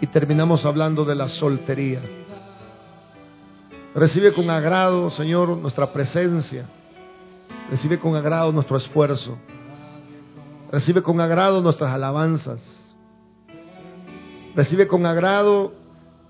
y 0.00 0.06
terminamos 0.06 0.64
hablando 0.64 1.04
de 1.04 1.14
la 1.14 1.28
soltería. 1.28 2.00
Recibe 3.94 4.32
con 4.32 4.48
agrado, 4.50 5.10
Señor, 5.10 5.56
nuestra 5.56 5.92
presencia. 5.92 6.66
Recibe 7.70 7.98
con 7.98 8.14
agrado 8.14 8.52
nuestro 8.52 8.76
esfuerzo. 8.76 9.36
Recibe 10.70 11.02
con 11.02 11.20
agrado 11.20 11.60
nuestras 11.60 11.92
alabanzas. 11.92 12.60
Recibe 14.54 14.86
con 14.86 15.06
agrado 15.06 15.72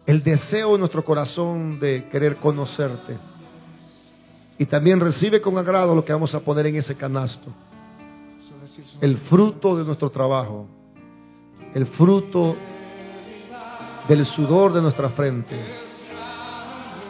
el 0.06 0.22
deseo 0.22 0.74
en 0.74 0.80
nuestro 0.80 1.04
corazón 1.04 1.78
de 1.78 2.08
querer 2.08 2.36
conocerte. 2.36 3.18
Y 4.58 4.66
también 4.66 4.98
recibe 5.00 5.40
con 5.40 5.56
agrado 5.58 5.94
lo 5.94 6.04
que 6.04 6.12
vamos 6.12 6.34
a 6.34 6.40
poner 6.40 6.66
en 6.66 6.76
ese 6.76 6.96
canasto. 6.96 7.50
El 9.00 9.16
fruto 9.18 9.76
de 9.76 9.84
nuestro 9.84 10.10
trabajo. 10.10 10.66
El 11.74 11.86
fruto 11.86 12.56
del 14.08 14.24
sudor 14.24 14.72
de 14.72 14.82
nuestra 14.82 15.10
frente. 15.10 15.56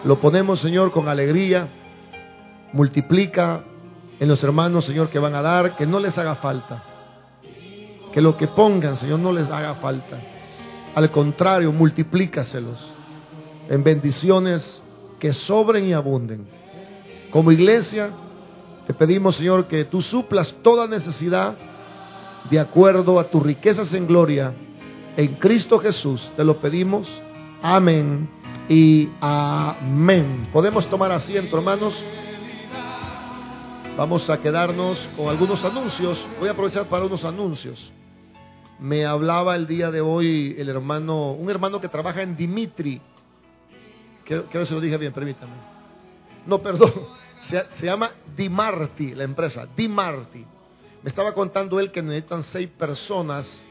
Lo 0.04 0.20
ponemos, 0.20 0.60
Señor, 0.60 0.92
con 0.92 1.08
alegría. 1.08 1.68
Multiplica 2.72 3.62
en 4.18 4.28
los 4.28 4.42
hermanos, 4.44 4.84
Señor, 4.84 5.08
que 5.08 5.18
van 5.18 5.34
a 5.34 5.42
dar, 5.42 5.76
que 5.76 5.86
no 5.86 5.98
les 5.98 6.16
haga 6.18 6.36
falta. 6.36 6.84
Que 8.12 8.20
lo 8.20 8.36
que 8.36 8.48
pongan, 8.48 8.96
Señor, 8.96 9.18
no 9.20 9.32
les 9.32 9.48
haga 9.48 9.76
falta. 9.76 10.18
Al 10.94 11.10
contrario, 11.10 11.72
multiplícaselos 11.72 12.94
en 13.68 13.84
bendiciones 13.84 14.82
que 15.18 15.32
sobren 15.32 15.86
y 15.86 15.92
abunden. 15.92 16.46
Como 17.30 17.52
iglesia, 17.52 18.10
te 18.86 18.92
pedimos, 18.92 19.36
Señor, 19.36 19.66
que 19.66 19.84
tú 19.84 20.02
suplas 20.02 20.54
toda 20.62 20.88
necesidad 20.88 21.54
de 22.50 22.58
acuerdo 22.58 23.20
a 23.20 23.24
tus 23.24 23.42
riquezas 23.42 23.92
en 23.94 24.06
gloria 24.06 24.52
en 25.16 25.34
Cristo 25.36 25.78
Jesús. 25.78 26.30
Te 26.36 26.44
lo 26.44 26.58
pedimos. 26.58 27.08
Amén 27.62 28.28
y 28.68 29.08
amén. 29.20 30.48
Podemos 30.52 30.88
tomar 30.88 31.12
asiento, 31.12 31.56
hermanos. 31.56 31.94
Vamos 33.96 34.30
a 34.30 34.40
quedarnos 34.40 34.98
con 35.16 35.28
algunos 35.28 35.64
anuncios. 35.64 36.26
Voy 36.38 36.48
a 36.48 36.52
aprovechar 36.52 36.86
para 36.86 37.04
unos 37.04 37.24
anuncios. 37.24 37.92
Me 38.78 39.04
hablaba 39.04 39.56
el 39.56 39.66
día 39.66 39.90
de 39.90 40.00
hoy 40.00 40.54
el 40.58 40.68
hermano, 40.68 41.32
un 41.32 41.50
hermano 41.50 41.80
que 41.80 41.88
trabaja 41.88 42.22
en 42.22 42.34
Dimitri. 42.34 43.00
Quiero, 44.24 44.48
que 44.48 44.64
se 44.64 44.72
lo 44.72 44.80
dije 44.80 44.96
bien, 44.96 45.12
permítame. 45.12 45.52
No, 46.46 46.60
perdón. 46.60 46.92
Se, 47.42 47.86
llama 47.86 48.10
Dimarti, 48.36 49.14
la 49.14 49.24
empresa. 49.24 49.66
Dimarti. 49.76 50.44
Me 51.02 51.08
estaba 51.08 51.32
contando 51.32 51.80
él 51.80 51.90
que 51.90 52.02
necesitan 52.02 52.42
seis 52.44 52.68
personas 52.68 53.62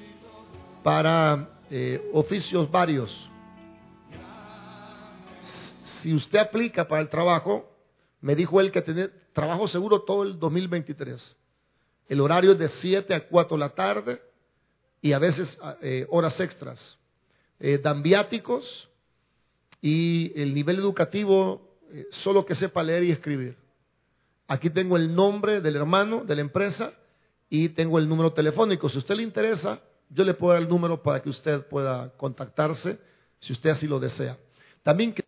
para 0.82 1.48
eh, 1.70 2.10
oficios 2.12 2.72
varios. 2.72 3.30
Si 5.42 6.12
usted 6.12 6.40
aplica 6.40 6.88
para 6.88 7.04
el 7.04 7.10
trabajo, 7.10 7.70
me 8.22 8.34
dijo 8.34 8.60
él 8.60 8.72
que 8.72 8.82
tiene 8.82 9.10
trabajo 9.32 9.68
seguro 9.68 10.02
todo 10.02 10.24
el 10.24 10.40
2023. 10.40 11.36
El 12.08 12.20
horario 12.22 12.54
es 12.54 12.58
de 12.58 12.70
7 12.70 13.14
a 13.14 13.28
4 13.28 13.58
de 13.58 13.60
la 13.60 13.70
tarde 13.70 14.22
y 15.00 15.14
a 15.14 15.20
veces 15.20 15.60
eh, 15.84 16.08
horas 16.10 16.40
extras. 16.40 16.98
Eh, 17.60 17.78
dan 17.78 18.02
viáticos 18.02 18.90
y 19.82 20.32
el 20.36 20.56
nivel 20.56 20.78
educativo 20.78 21.78
eh, 21.92 22.08
solo 22.10 22.44
que 22.44 22.56
sepa 22.56 22.82
leer 22.82 23.04
y 23.04 23.12
escribir. 23.12 23.56
Aquí 24.48 24.72
tengo 24.72 24.98
el 24.98 25.14
nombre 25.14 25.62
del 25.62 25.76
hermano 25.76 26.24
de 26.24 26.36
la 26.36 26.42
empresa 26.42 26.94
y 27.50 27.70
tengo 27.70 27.98
el 28.00 28.08
número 28.08 28.32
telefónico. 28.32 28.90
Si 28.90 28.98
a 28.98 29.00
usted 29.00 29.16
le 29.16 29.24
interesa, 29.24 29.80
yo 30.10 30.24
le 30.24 30.34
puedo 30.34 30.54
dar 30.54 30.62
el 30.62 30.70
número 30.70 31.02
para 31.02 31.22
que 31.22 31.30
usted 31.30 31.66
pueda 31.68 32.12
contactarse 32.18 33.00
si 33.40 33.54
usted 33.54 33.72
así 33.72 33.88
lo 33.88 34.00
desea. 34.00 34.38
También 34.84 35.12